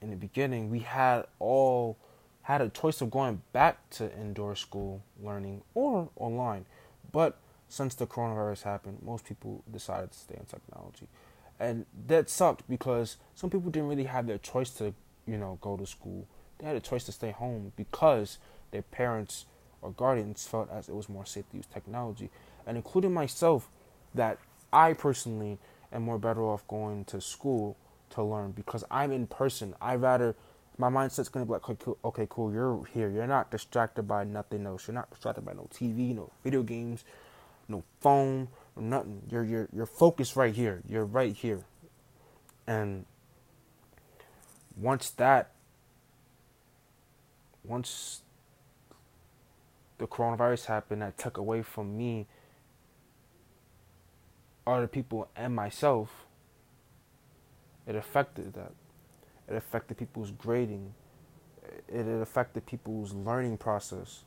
in 0.00 0.10
the 0.10 0.16
beginning, 0.16 0.70
we 0.70 0.80
had 0.80 1.26
all 1.38 1.96
had 2.42 2.60
a 2.60 2.68
choice 2.68 3.00
of 3.00 3.10
going 3.10 3.42
back 3.52 3.88
to 3.90 4.12
indoor 4.18 4.54
school 4.56 5.02
learning 5.22 5.62
or 5.74 6.08
online. 6.16 6.66
But 7.12 7.38
since 7.68 7.94
the 7.94 8.06
coronavirus 8.06 8.64
happened, 8.64 8.98
most 9.02 9.24
people 9.24 9.62
decided 9.70 10.12
to 10.12 10.18
stay 10.18 10.34
in 10.38 10.44
technology. 10.46 11.08
And 11.60 11.86
that 12.08 12.28
sucked 12.28 12.68
because 12.68 13.16
some 13.34 13.48
people 13.48 13.70
didn't 13.70 13.88
really 13.88 14.04
have 14.04 14.26
their 14.26 14.38
choice 14.38 14.70
to 14.70 14.94
you 15.26 15.38
know 15.38 15.58
go 15.60 15.76
to 15.76 15.86
school. 15.86 16.26
They 16.58 16.66
had 16.66 16.76
a 16.76 16.80
choice 16.80 17.04
to 17.04 17.12
stay 17.12 17.30
home 17.30 17.72
because 17.76 18.38
their 18.72 18.82
parents 18.82 19.46
or 19.80 19.90
guardians 19.90 20.46
felt 20.46 20.70
as 20.70 20.88
it 20.88 20.94
was 20.94 21.08
more 21.08 21.24
safe 21.24 21.48
to 21.50 21.56
use 21.56 21.66
technology. 21.66 22.30
And 22.66 22.76
including 22.76 23.12
myself 23.12 23.68
that 24.14 24.38
i 24.72 24.92
personally 24.92 25.58
am 25.92 26.02
more 26.02 26.18
better 26.18 26.42
off 26.42 26.66
going 26.68 27.04
to 27.04 27.20
school 27.20 27.76
to 28.10 28.22
learn 28.22 28.52
because 28.52 28.84
i'm 28.90 29.12
in 29.12 29.26
person. 29.26 29.74
I 29.80 29.94
rather 29.96 30.34
my 30.78 30.88
mindset's 30.88 31.28
gonna 31.28 31.46
be 31.46 31.52
like 31.52 31.68
okay 31.68 31.78
cool, 31.84 31.98
okay 32.04 32.26
cool 32.28 32.52
you're 32.52 32.84
here 32.92 33.10
you're 33.10 33.26
not 33.26 33.50
distracted 33.50 34.02
by 34.04 34.24
nothing 34.24 34.66
else 34.66 34.86
you're 34.86 34.94
not 34.94 35.10
distracted 35.10 35.44
by 35.44 35.52
no 35.52 35.68
tv 35.72 36.14
no 36.14 36.30
video 36.42 36.62
games 36.62 37.04
no 37.68 37.82
phone 38.00 38.48
nothing. 38.76 39.22
You're 39.30 39.44
you're 39.44 39.68
you're 39.72 39.86
focused 39.86 40.36
right 40.36 40.54
here. 40.54 40.82
You're 40.88 41.04
right 41.04 41.34
here. 41.34 41.64
And 42.66 43.06
once 44.76 45.10
that 45.10 45.50
once 47.64 48.22
the 49.98 50.06
coronavirus 50.06 50.66
happened 50.66 51.02
that 51.02 51.18
took 51.18 51.36
away 51.36 51.62
from 51.62 51.96
me 51.96 52.26
other 54.66 54.88
people 54.88 55.28
and 55.36 55.54
myself 55.54 56.26
it 57.86 57.94
affected 57.94 58.54
that 58.54 58.72
it 59.52 59.56
affected 59.56 59.98
people's 59.98 60.30
grading. 60.30 60.94
It, 61.88 62.06
it 62.06 62.22
affected 62.22 62.66
people's 62.66 63.12
learning 63.12 63.58
process. 63.58 64.24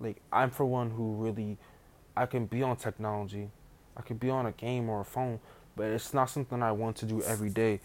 Like 0.00 0.20
i'm 0.32 0.50
for 0.50 0.64
one 0.64 0.90
who 0.90 1.14
really 1.14 1.58
I 2.16 2.26
can 2.26 2.46
be 2.46 2.62
on 2.62 2.76
technology, 2.76 3.48
I 3.96 4.02
can 4.02 4.16
be 4.16 4.28
on 4.28 4.46
a 4.46 4.52
game 4.52 4.88
or 4.88 5.00
a 5.00 5.04
phone, 5.04 5.38
but 5.76 5.86
it's 5.86 6.12
not 6.12 6.26
something 6.26 6.62
I 6.62 6.72
want 6.72 6.96
to 6.96 7.06
do 7.06 7.22
every 7.22 7.50
day. 7.50 7.80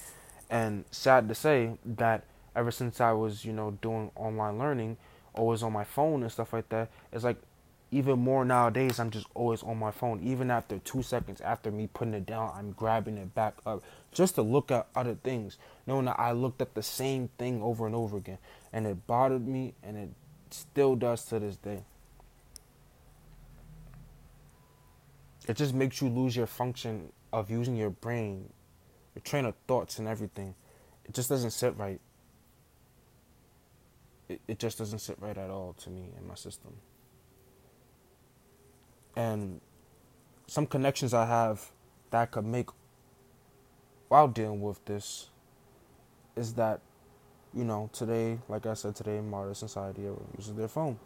And 0.50 0.86
sad 0.90 1.30
to 1.30 1.36
say 1.36 1.78
that 1.86 2.24
ever 2.56 2.72
since 2.72 3.00
I 3.00 3.12
was, 3.12 3.46
you 3.46 3.54
know, 3.54 3.78
doing 3.82 4.12
online 4.16 4.58
learning, 4.58 4.98
always 5.36 5.62
on 5.62 5.72
my 5.72 5.84
phone 5.84 6.24
and 6.24 6.32
stuff 6.32 6.52
like 6.54 6.70
that, 6.70 6.90
it's 7.12 7.24
like 7.24 7.38
even 7.94 8.20
more 8.20 8.44
nowadays 8.46 9.00
I'm 9.00 9.10
just 9.10 9.28
always 9.34 9.64
on 9.64 9.78
my 9.78 9.92
phone. 9.92 10.22
Even 10.24 10.52
after 10.52 10.80
two 10.80 11.02
seconds 11.02 11.42
after 11.42 11.72
me 11.72 11.88
putting 11.94 12.14
it 12.14 12.26
down, 12.26 12.52
I'm 12.56 12.72
grabbing 12.72 13.18
it 13.18 13.34
back 13.34 13.56
up 13.66 13.84
just 14.12 14.36
to 14.36 14.42
look 14.42 14.72
at 14.72 14.88
other 14.96 15.16
things, 15.16 15.58
knowing 15.88 16.06
that 16.06 16.20
I 16.20 16.32
looked 16.32 16.62
at 16.62 16.74
the 16.74 16.84
same 16.84 17.30
thing 17.38 17.62
over 17.62 17.86
and 17.86 17.96
over 17.96 18.18
again. 18.18 18.40
And 18.72 18.86
it 18.86 19.08
bothered 19.08 19.48
me 19.48 19.74
and 19.84 19.98
it 19.98 20.10
still 20.50 20.96
does 20.96 21.26
to 21.26 21.40
this 21.40 21.56
day. 21.56 21.84
it 25.48 25.58
just 25.58 25.74
makes 25.74 26.02
you 26.02 26.10
lose 26.10 26.36
your 26.36 26.48
function 26.48 27.12
of 27.32 27.50
using 27.50 27.76
your 27.76 27.90
brain, 27.90 28.50
your 29.16 29.22
train 29.24 29.46
of 29.46 29.56
thoughts 29.68 30.00
and 30.00 30.08
everything. 30.08 30.56
It 31.06 31.14
just 31.14 31.30
doesn't 31.30 31.52
sit 31.52 31.76
right. 31.78 32.00
It, 34.30 34.40
it 34.48 34.60
just 34.60 34.78
doesn't 34.78 35.00
sit 35.00 35.18
right 35.20 35.38
at 35.38 35.50
all 35.50 35.76
to 35.84 35.90
me 35.90 36.12
in 36.18 36.28
my 36.28 36.36
system. 36.36 36.74
And 39.16 39.62
some 40.48 40.66
connections 40.66 41.14
I 41.14 41.26
have 41.26 41.72
that 42.12 42.22
I 42.22 42.26
could 42.26 42.46
make 42.46 42.70
while 44.08 44.28
dealing 44.28 44.62
with 44.62 44.84
this 44.86 45.30
is 46.36 46.54
that, 46.54 46.82
you 47.54 47.64
know, 47.64 47.90
today, 47.94 48.40
like 48.48 48.66
I 48.66 48.74
said, 48.74 48.96
today 48.96 49.20
modern 49.22 49.56
society, 49.56 50.04
uses 50.38 50.54
their 50.54 50.68
phone. 50.68 51.00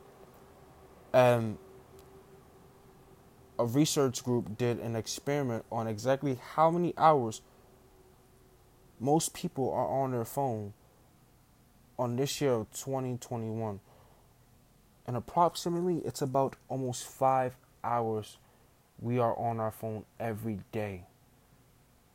And 1.14 1.58
a 3.60 3.66
research 3.66 4.24
group 4.24 4.58
did 4.58 4.80
an 4.80 4.96
experiment 4.96 5.66
on 5.72 5.88
exactly 5.88 6.38
how 6.56 6.70
many 6.70 6.94
hours 6.98 7.42
most 9.00 9.34
people 9.34 9.72
are 9.72 9.88
on 9.88 10.12
their 10.12 10.26
phone 10.26 10.74
on 11.98 12.16
this 12.16 12.42
year 12.42 12.52
of 12.52 12.72
2021. 12.72 13.80
And 15.06 15.16
approximately, 15.16 16.00
it's 16.00 16.22
about 16.22 16.58
almost 16.68 17.06
five 17.06 17.56
hours 17.84 18.38
we 19.00 19.20
are 19.20 19.38
on 19.38 19.60
our 19.60 19.72
phone 19.72 20.06
every 20.20 20.60
day. 20.72 21.04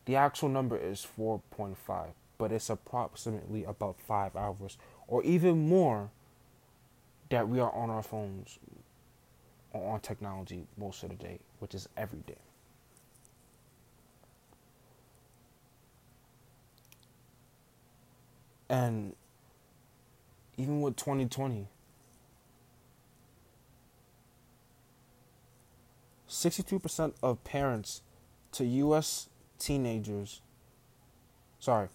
The 0.04 0.16
actual 0.16 0.48
number 0.48 0.76
is 0.76 1.06
4.5, 1.18 2.08
but 2.38 2.50
it's 2.50 2.68
approximately 2.70 3.64
about 3.64 4.00
five 4.00 4.34
hours 4.34 4.76
or 5.06 5.22
even 5.22 5.68
more 5.68 6.10
that 7.30 7.48
we 7.48 7.60
are 7.60 7.72
on 7.72 7.88
our 7.88 8.02
phones 8.02 8.58
or 9.72 9.94
on 9.94 10.00
technology 10.00 10.66
most 10.76 11.02
of 11.02 11.10
the 11.10 11.16
day, 11.16 11.38
which 11.60 11.74
is 11.74 11.88
every 11.96 12.20
day. 12.20 12.34
And 18.68 19.14
even 20.56 20.80
with 20.80 20.96
2020, 20.96 21.68
62% 26.42 27.12
of 27.22 27.44
parents 27.44 28.02
to 28.52 28.64
US 28.64 29.28
teenagers, 29.58 30.40
sorry, 31.60 31.88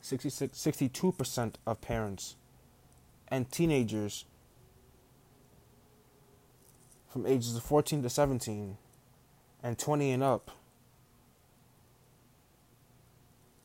66, 0.00 0.56
62% 0.56 1.54
of 1.66 1.80
parents 1.80 2.36
and 3.28 3.50
teenagers 3.50 4.24
from 7.08 7.26
ages 7.26 7.56
of 7.56 7.62
14 7.62 8.02
to 8.02 8.08
17 8.08 8.76
and 9.64 9.78
20 9.78 10.10
and 10.12 10.22
up 10.22 10.50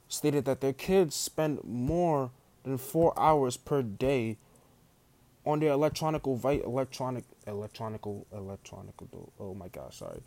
stated 0.07 0.45
that 0.45 0.61
their 0.61 0.73
kids 0.73 1.15
spend 1.15 1.63
more 1.63 2.31
than 2.63 2.77
four 2.77 3.17
hours 3.19 3.55
per 3.55 3.83
day 3.83 4.37
on 5.45 5.59
their 5.59 5.71
electronic, 5.71 6.25
electronic 6.25 7.23
electronical 7.47 8.27
electronical 8.33 9.31
oh 9.39 9.53
my 9.53 9.67
gosh 9.69 9.97
sorry. 9.97 10.21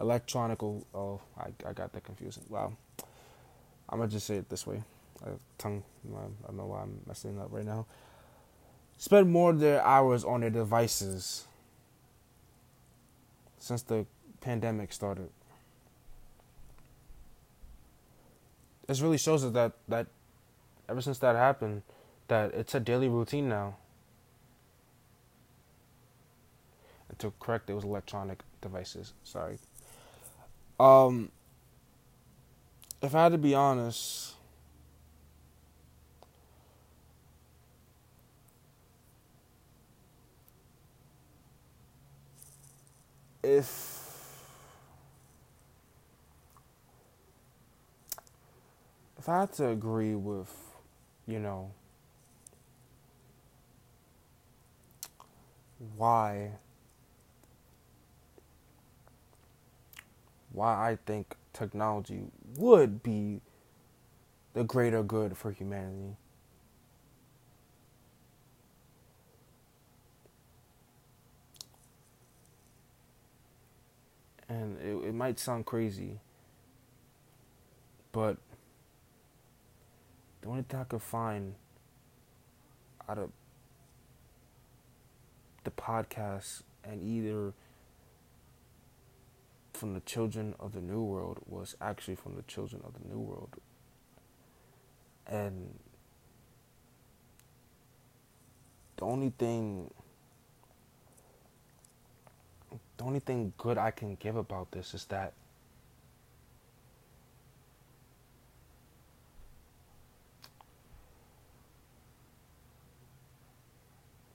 Electronical 0.00 0.86
oh 0.94 1.20
I, 1.38 1.48
I 1.68 1.72
got 1.72 1.92
that 1.92 2.04
confusing. 2.04 2.44
Wow. 2.48 2.72
I'm 3.88 3.98
gonna 3.98 4.10
just 4.10 4.26
say 4.26 4.36
it 4.36 4.48
this 4.48 4.66
way. 4.66 4.82
Uh, 5.24 5.30
tongue 5.58 5.82
i 6.14 6.20
don't 6.46 6.56
know 6.56 6.66
why 6.66 6.82
i'm 6.82 7.00
messing 7.06 7.38
up 7.40 7.48
right 7.50 7.64
now. 7.64 7.86
Spend 8.96 9.30
more 9.30 9.50
of 9.50 9.60
their 9.60 9.82
hours 9.82 10.24
on 10.24 10.40
their 10.40 10.50
devices 10.50 11.46
since 13.58 13.82
the 13.82 14.06
pandemic 14.40 14.92
started. 14.92 15.30
This 18.86 19.00
really 19.00 19.18
shows 19.18 19.44
us 19.44 19.52
that 19.52 19.72
that 19.88 20.06
ever 20.88 21.02
since 21.02 21.18
that 21.18 21.36
happened 21.36 21.82
that 22.28 22.54
it's 22.54 22.74
a 22.74 22.80
daily 22.80 23.08
routine 23.08 23.48
now 23.48 23.76
to 27.18 27.32
correct 27.40 27.70
it 27.70 27.74
was 27.74 27.84
electronic 27.84 28.42
devices. 28.60 29.12
Sorry. 29.24 29.58
Um, 30.78 31.30
if 33.02 33.14
I 33.14 33.24
had 33.24 33.32
to 33.32 33.38
be 33.38 33.54
honest, 33.54 34.34
if 43.42 44.44
if 49.18 49.28
I 49.28 49.40
had 49.40 49.52
to 49.54 49.68
agree 49.68 50.14
with, 50.14 50.54
you 51.26 51.38
know, 51.38 51.72
why 55.96 56.52
why 60.58 60.90
I 60.90 60.98
think 61.06 61.36
technology 61.52 62.22
would 62.56 63.00
be 63.00 63.40
the 64.54 64.64
greater 64.64 65.04
good 65.04 65.36
for 65.36 65.52
humanity. 65.52 66.16
And 74.48 74.78
it, 74.80 75.08
it 75.08 75.14
might 75.14 75.38
sound 75.38 75.64
crazy, 75.64 76.18
but 78.10 78.38
the 80.40 80.48
only 80.48 80.62
thing 80.62 80.80
I 80.80 80.84
could 80.84 81.02
find 81.02 81.54
out 83.08 83.18
of 83.18 83.30
the 85.62 85.70
podcast 85.70 86.62
and 86.82 87.00
either 87.00 87.52
from 89.78 89.94
the 89.94 90.00
children 90.00 90.54
of 90.58 90.72
the 90.72 90.80
New 90.80 91.00
World 91.00 91.38
was 91.46 91.76
actually 91.80 92.16
from 92.16 92.34
the 92.34 92.42
children 92.42 92.82
of 92.84 92.94
the 92.94 93.08
New 93.08 93.20
World. 93.20 93.56
And 95.26 95.78
the 98.96 99.04
only 99.04 99.32
thing 99.38 99.90
the 102.96 103.04
only 103.04 103.20
thing 103.20 103.52
good 103.56 103.78
I 103.78 103.92
can 103.92 104.16
give 104.16 104.34
about 104.34 104.72
this 104.72 104.92
is 104.92 105.04
that 105.06 105.32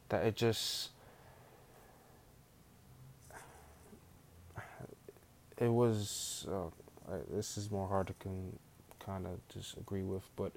that 0.07 0.25
it 0.25 0.35
just 0.35 0.92
it 5.57 5.69
was 5.69 6.47
uh, 6.49 6.67
I, 7.11 7.17
this 7.31 7.57
is 7.57 7.71
more 7.71 7.87
hard 7.87 8.07
to 8.07 8.13
con, 8.13 8.57
kind 8.99 9.25
of 9.25 9.39
just 9.53 9.77
agree 9.77 10.03
with, 10.03 10.23
but 10.35 10.51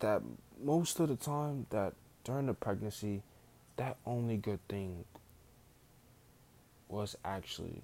that 0.00 0.22
most 0.62 1.00
of 1.00 1.08
the 1.08 1.16
time 1.16 1.66
that 1.70 1.94
during 2.24 2.46
the 2.46 2.54
pregnancy, 2.54 3.22
that 3.76 3.96
only 4.06 4.36
good 4.36 4.60
thing 4.68 5.04
was 6.88 7.16
actually 7.24 7.82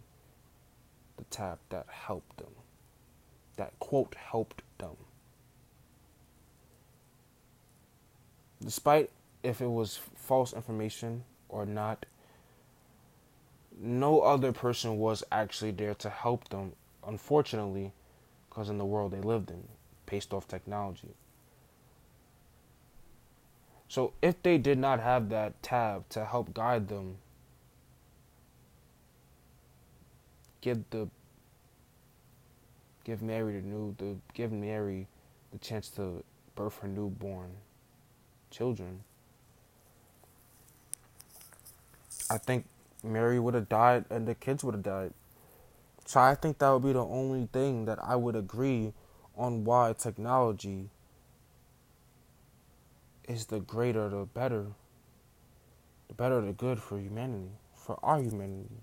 the 1.17 1.25
tap 1.25 1.59
that 1.71 1.87
helped 1.89 2.37
them, 2.39 2.53
that 3.57 3.79
quote 3.79 4.15
helped 4.15 4.63
them. 4.79 4.97
Despite 8.63 9.11
if 9.43 9.61
it 9.61 9.67
was 9.67 10.01
false 10.17 10.53
information 10.53 11.25
or 11.49 11.67
not, 11.67 12.07
no 13.81 14.21
other 14.21 14.53
person 14.53 14.99
was 14.99 15.25
actually 15.33 15.73
there 15.73 15.95
to 15.95 16.11
help 16.11 16.49
them, 16.49 16.73
unfortunately, 17.07 17.93
because 18.49 18.69
in 18.69 18.79
the 18.79 18.85
world 18.85 19.13
they 19.13 19.21
lived 19.21 19.51
in, 19.51 19.63
based 20.07 20.33
off 20.33 20.47
technology. 20.47 21.15
So 23.89 24.13
if 24.23 24.43
they 24.43 24.59
did 24.59 24.79
not 24.79 25.01
have 25.01 25.29
that 25.29 25.63
tab 25.63 26.09
to 26.11 26.25
help 26.25 26.53
guide 26.55 26.89
them, 26.89 27.17
give 30.61 30.83
the 30.91 31.09
give 33.05 33.21
Mary 33.21 33.61
the 33.61 33.67
new 33.67 33.95
the 33.99 34.17
give 34.33 34.51
Mary 34.51 35.07
the 35.53 35.59
chance 35.59 35.89
to 35.91 36.25
birth 36.55 36.79
her 36.79 36.89
newborn 36.89 37.51
children. 38.51 39.01
I 42.31 42.39
think 42.39 42.65
Mary 43.05 43.39
would 43.39 43.55
have 43.55 43.69
died 43.69 44.07
and 44.11 44.27
the 44.27 44.35
kids 44.35 44.65
would 44.65 44.75
have 44.75 44.83
died. 44.83 45.13
So 46.07 46.21
I 46.21 46.35
think 46.35 46.59
that 46.59 46.71
would 46.71 46.83
be 46.83 46.93
the 46.93 47.05
only 47.05 47.49
thing 47.53 47.87
that 47.87 47.99
I 48.03 48.17
would 48.17 48.37
agree 48.37 48.93
on 49.37 49.65
why 49.65 49.93
technology 49.95 50.91
is 53.29 53.47
the 53.47 53.61
greater, 53.61 54.09
the 54.09 54.25
better, 54.27 54.67
the 56.09 56.15
better, 56.15 56.41
the 56.41 56.53
good 56.53 56.81
for 56.81 56.99
humanity, 56.99 57.51
for 57.75 57.99
our 58.03 58.21
humanity. 58.21 58.83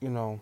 You 0.00 0.10
know, 0.10 0.40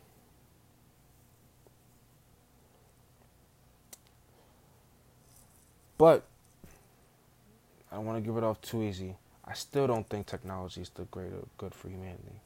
But 6.03 6.25
I 7.93 7.95
don't 7.95 8.07
want 8.07 8.19
to 8.19 8.27
give 8.29 8.37
it 8.37 8.43
off 8.43 8.61
too 8.61 8.83
easy. 8.83 9.15
I 9.45 9.53
still 9.53 9.87
don't 9.87 10.09
think 10.09 10.27
technology 10.27 10.81
is 10.81 10.89
the 10.89 11.05
greater 11.05 11.45
good 11.59 11.73
for 11.73 11.91
humanity. 11.91 12.41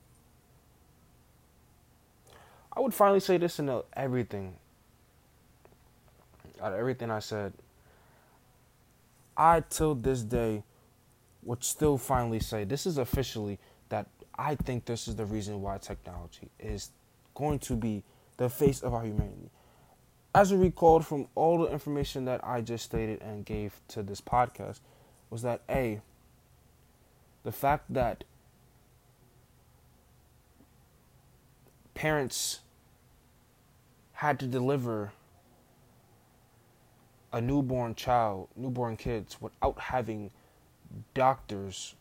I 2.71 2.81
would 2.81 2.93
finally 2.93 3.21
say 3.21 3.39
this 3.39 3.59
in 3.59 3.81
everything. 3.95 4.57
Out 6.61 6.75
of 6.75 6.79
everything 6.79 7.11
I 7.11 7.21
said, 7.21 7.55
I 9.39 9.63
till 9.71 9.95
this 9.95 10.21
day 10.21 10.63
would 11.43 11.65
still 11.65 11.97
finally 11.97 12.41
say 12.41 12.65
this 12.65 12.85
is 12.85 12.99
officially 12.99 13.59
that 13.89 14.07
I 14.37 14.57
think 14.57 14.85
this 14.85 15.09
is 15.09 15.17
the 15.17 15.25
reason 15.25 15.63
why 15.63 15.79
technology 15.79 16.51
is 16.61 16.91
going 17.35 17.61
to 17.61 17.75
be 17.75 18.03
the 18.37 18.51
face 18.51 18.83
of 18.83 18.93
our 18.93 19.05
humanity 19.05 19.49
as 20.37 20.53
we 20.53 20.59
recalled 20.59 21.07
from 21.07 21.27
all 21.35 21.57
the 21.57 21.73
information 21.73 22.27
that 22.27 22.47
I 22.47 22.61
just 22.61 22.85
stated 22.85 23.23
and 23.23 23.43
gave 23.43 23.81
to 23.89 24.03
this 24.03 24.21
podcast, 24.21 24.81
was 25.31 25.41
that 25.41 25.63
A, 25.71 26.03
the 27.43 27.51
fact 27.51 27.95
that 27.95 28.23
parents 31.95 32.61
had 34.13 34.39
to 34.41 34.47
deliver 34.47 35.11
a 37.33 37.41
newborn 37.41 37.95
child, 37.95 38.49
newborn 38.55 38.99
kids, 38.99 39.41
without 39.41 39.81
having 39.81 40.31
doctors 41.15 41.95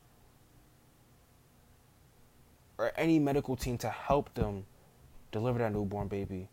or 2.78 2.92
any 2.98 3.18
medical 3.18 3.56
team 3.56 3.78
to 3.78 3.90
help 3.90 4.34
them 4.34 4.66
deliver 5.32 5.60
that 5.60 5.72
newborn 5.72 6.10
baby 6.10 6.50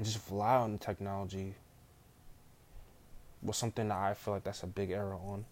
and 0.00 0.06
just 0.06 0.30
rely 0.30 0.56
on 0.56 0.72
the 0.72 0.78
technology 0.78 1.54
was 3.42 3.58
something 3.58 3.88
that 3.88 3.98
I 3.98 4.14
feel 4.14 4.32
like 4.32 4.44
that's 4.44 4.62
a 4.62 4.66
big 4.66 4.92
error 4.92 5.14
on. 5.14 5.44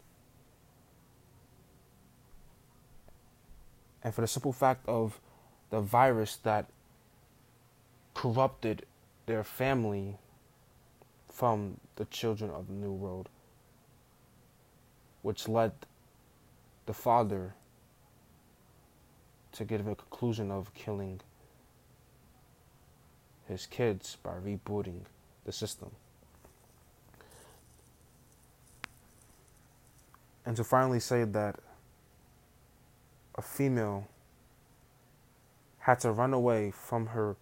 And 4.02 4.14
for 4.14 4.22
the 4.22 4.26
simple 4.26 4.54
fact 4.54 4.88
of 4.88 5.20
the 5.68 5.82
virus 5.82 6.36
that 6.44 6.70
corrupted 8.14 8.86
their 9.26 9.44
family 9.44 10.16
from 11.30 11.78
the 11.96 12.06
children 12.06 12.50
of 12.50 12.68
the 12.68 12.72
New 12.72 12.92
World, 12.92 13.28
which 15.20 15.46
led 15.46 15.72
the 16.86 16.94
father 16.94 17.52
to 19.52 19.64
get 19.66 19.84
to 19.84 19.90
a 19.90 19.94
conclusion 19.94 20.50
of 20.50 20.72
killing 20.72 21.20
his 23.48 23.66
kids 23.66 24.16
by 24.22 24.32
rebooting 24.32 25.00
the 25.44 25.52
system. 25.52 25.90
And 30.44 30.56
to 30.56 30.64
finally 30.64 31.00
say 31.00 31.24
that 31.24 31.60
a 33.34 33.42
female 33.42 34.08
had 35.80 36.00
to 36.00 36.12
run 36.12 36.34
away 36.34 36.70
from 36.70 37.08
her 37.08 37.36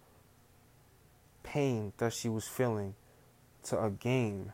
pain 1.43 1.93
that 1.97 2.13
she 2.13 2.29
was 2.29 2.47
feeling 2.47 2.95
to 3.63 3.81
a 3.81 3.89
game 3.89 4.53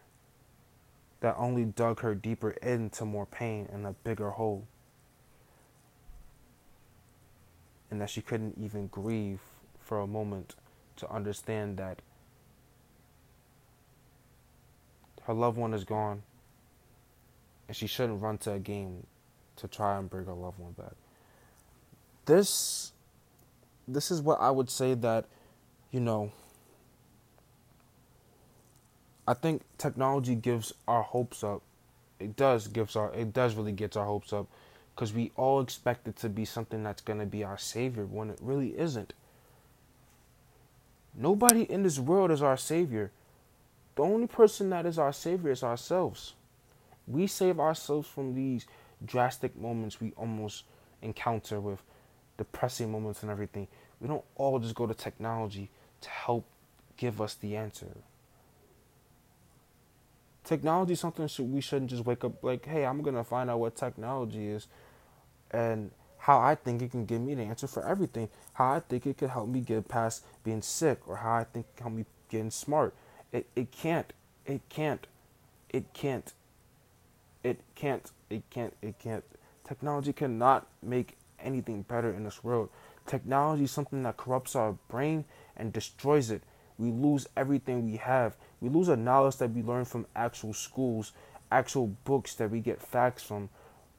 that 1.19 1.35
only 1.37 1.65
dug 1.65 2.01
her 2.01 2.13
deeper 2.15 2.51
into 2.51 3.05
more 3.05 3.25
pain 3.25 3.67
and 3.71 3.85
a 3.85 3.93
bigger 4.03 4.31
hole. 4.31 4.67
And 7.89 8.01
that 8.01 8.09
she 8.09 8.21
couldn't 8.21 8.57
even 8.59 8.87
grieve 8.87 9.39
for 9.79 9.99
a 9.99 10.07
moment 10.07 10.55
to 10.97 11.11
understand 11.11 11.77
that 11.77 12.01
her 15.23 15.33
loved 15.33 15.57
one 15.57 15.73
is 15.73 15.83
gone 15.83 16.23
and 17.67 17.75
she 17.75 17.87
shouldn't 17.87 18.21
run 18.21 18.37
to 18.39 18.53
a 18.53 18.59
game 18.59 19.05
to 19.55 19.67
try 19.67 19.97
and 19.97 20.09
bring 20.09 20.25
her 20.25 20.33
loved 20.33 20.59
one 20.59 20.73
back. 20.73 20.93
This 22.25 22.91
this 23.87 24.11
is 24.11 24.21
what 24.21 24.39
I 24.39 24.49
would 24.51 24.69
say 24.69 24.93
that 24.93 25.25
you 25.91 25.99
know 25.99 26.31
I 29.27 29.33
think 29.33 29.63
technology 29.77 30.35
gives 30.35 30.73
our 30.87 31.03
hopes 31.03 31.43
up. 31.43 31.61
It 32.19 32.35
does 32.35 32.67
gives 32.67 32.95
our 32.95 33.13
it 33.13 33.33
does 33.33 33.55
really 33.55 33.71
gets 33.71 33.95
our 33.95 34.05
hopes 34.05 34.33
up 34.33 34.47
because 34.95 35.13
we 35.13 35.31
all 35.35 35.61
expect 35.61 36.07
it 36.07 36.15
to 36.17 36.29
be 36.29 36.45
something 36.45 36.83
that's 36.83 37.01
going 37.01 37.19
to 37.19 37.25
be 37.25 37.43
our 37.43 37.57
savior 37.57 38.05
when 38.05 38.29
it 38.29 38.39
really 38.41 38.77
isn't. 38.77 39.13
Nobody 41.15 41.63
in 41.63 41.83
this 41.83 41.99
world 41.99 42.31
is 42.31 42.41
our 42.41 42.57
savior. 42.57 43.11
The 43.95 44.03
only 44.03 44.27
person 44.27 44.69
that 44.71 44.85
is 44.85 44.97
our 44.97 45.13
savior 45.13 45.51
is 45.51 45.63
ourselves. 45.63 46.33
We 47.07 47.27
save 47.27 47.59
ourselves 47.59 48.07
from 48.07 48.33
these 48.33 48.65
drastic 49.05 49.55
moments 49.55 49.99
we 49.99 50.13
almost 50.15 50.63
encounter 51.01 51.59
with 51.59 51.83
depressing 52.37 52.91
moments 52.91 53.21
and 53.21 53.31
everything. 53.31 53.67
We 53.99 54.07
don't 54.07 54.23
all 54.35 54.57
just 54.59 54.75
go 54.75 54.87
to 54.87 54.93
technology 54.93 55.69
to 56.01 56.09
help 56.09 56.45
give 56.97 57.21
us 57.21 57.35
the 57.35 57.55
answer. 57.55 57.87
Technology 60.43 60.93
is 60.93 60.99
something 60.99 61.29
we 61.51 61.61
shouldn't 61.61 61.91
just 61.91 62.05
wake 62.05 62.23
up 62.23 62.43
like, 62.43 62.65
hey, 62.65 62.85
I'm 62.85 63.01
gonna 63.01 63.23
find 63.23 63.49
out 63.49 63.59
what 63.59 63.75
technology 63.75 64.47
is 64.47 64.67
and 65.51 65.91
how 66.23 66.39
I 66.39 66.55
think 66.55 66.81
it 66.81 66.91
can 66.91 67.05
give 67.05 67.19
me 67.19 67.35
the 67.35 67.43
answer 67.43 67.67
for 67.67 67.85
everything. 67.85 68.29
How 68.53 68.75
I 68.75 68.79
think 68.79 69.05
it 69.05 69.17
could 69.17 69.31
help 69.31 69.49
me 69.49 69.59
get 69.59 69.89
past 69.89 70.23
being 70.45 70.61
sick 70.61 71.01
or 71.05 71.17
how 71.17 71.33
I 71.33 71.43
think 71.43 71.65
it 71.65 71.75
can 71.75 71.83
help 71.83 71.97
me 71.97 72.05
getting 72.29 72.49
smart. 72.49 72.93
It 73.33 73.45
it 73.57 73.71
can't. 73.73 74.13
It 74.45 74.61
can't. 74.69 75.05
It 75.69 75.93
can't. 75.93 76.31
It 77.43 77.59
can't. 77.75 78.09
It 78.29 78.43
can't. 78.49 78.73
It 78.81 78.99
can't. 78.99 79.25
Technology 79.67 80.13
cannot 80.13 80.65
make 80.81 81.17
anything 81.41 81.81
better 81.81 82.13
in 82.13 82.23
this 82.23 82.41
world. 82.41 82.69
Technology 83.05 83.65
is 83.65 83.71
something 83.71 84.03
that 84.03 84.15
corrupts 84.15 84.55
our 84.55 84.77
brain 84.87 85.25
and 85.57 85.73
destroys 85.73 86.31
it. 86.31 86.43
We 86.77 86.91
lose 86.91 87.27
everything 87.35 87.85
we 87.85 87.97
have. 87.97 88.37
We 88.61 88.69
lose 88.69 88.87
the 88.87 88.95
knowledge 88.95 89.37
that 89.37 89.51
we 89.51 89.61
learn 89.61 89.83
from 89.83 90.05
actual 90.15 90.53
schools, 90.53 91.11
actual 91.51 91.87
books 92.05 92.33
that 92.35 92.49
we 92.49 92.61
get 92.61 92.81
facts 92.81 93.23
from, 93.23 93.49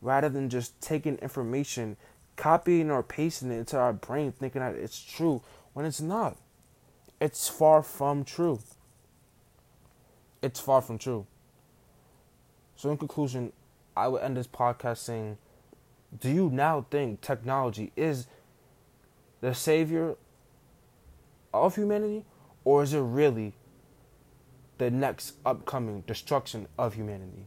rather 0.01 0.29
than 0.31 0.49
just 0.49 0.81
taking 0.81 1.16
information, 1.18 1.97
copying 2.37 2.91
or 2.91 3.03
pasting 3.03 3.51
it 3.51 3.59
into 3.59 3.78
our 3.78 3.93
brain, 3.93 4.32
thinking 4.32 4.61
that 4.61 4.74
it's 4.74 5.01
true 5.01 5.43
when 5.72 5.87
it's 5.87 6.01
not. 6.01 6.37
It's 7.20 7.49
far 7.49 7.82
from 7.82 8.24
true. 8.24 8.61
It's 10.43 10.61
far 10.61 10.82
from 10.82 10.99
true. 10.99 11.26
So, 12.76 12.91
in 12.91 12.99
conclusion, 12.99 13.53
I 13.97 14.09
would 14.09 14.22
end 14.22 14.37
this 14.37 14.47
podcast 14.47 14.99
saying, 14.99 15.39
Do 16.18 16.30
you 16.30 16.51
now 16.51 16.87
think 16.91 17.20
technology 17.20 17.93
is 17.97 18.26
the 19.41 19.55
savior 19.55 20.16
of 21.53 21.76
humanity, 21.76 22.24
or 22.64 22.82
is 22.82 22.93
it 22.93 23.01
really 23.01 23.55
the 24.78 24.91
next 24.91 25.35
upcoming 25.47 26.03
destruction 26.07 26.66
of 26.76 26.95
humanity? 26.95 27.47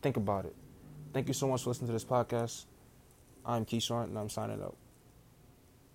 Think 0.00 0.16
about 0.16 0.46
it. 0.46 0.56
Thank 1.12 1.28
you 1.28 1.34
so 1.34 1.46
much 1.46 1.62
for 1.62 1.70
listening 1.70 1.88
to 1.88 1.92
this 1.92 2.04
podcast. 2.04 2.64
I'm 3.44 3.64
Keyshawn, 3.64 4.04
and 4.04 4.18
I'm 4.18 4.28
signing 4.28 4.62
out. 4.62 4.76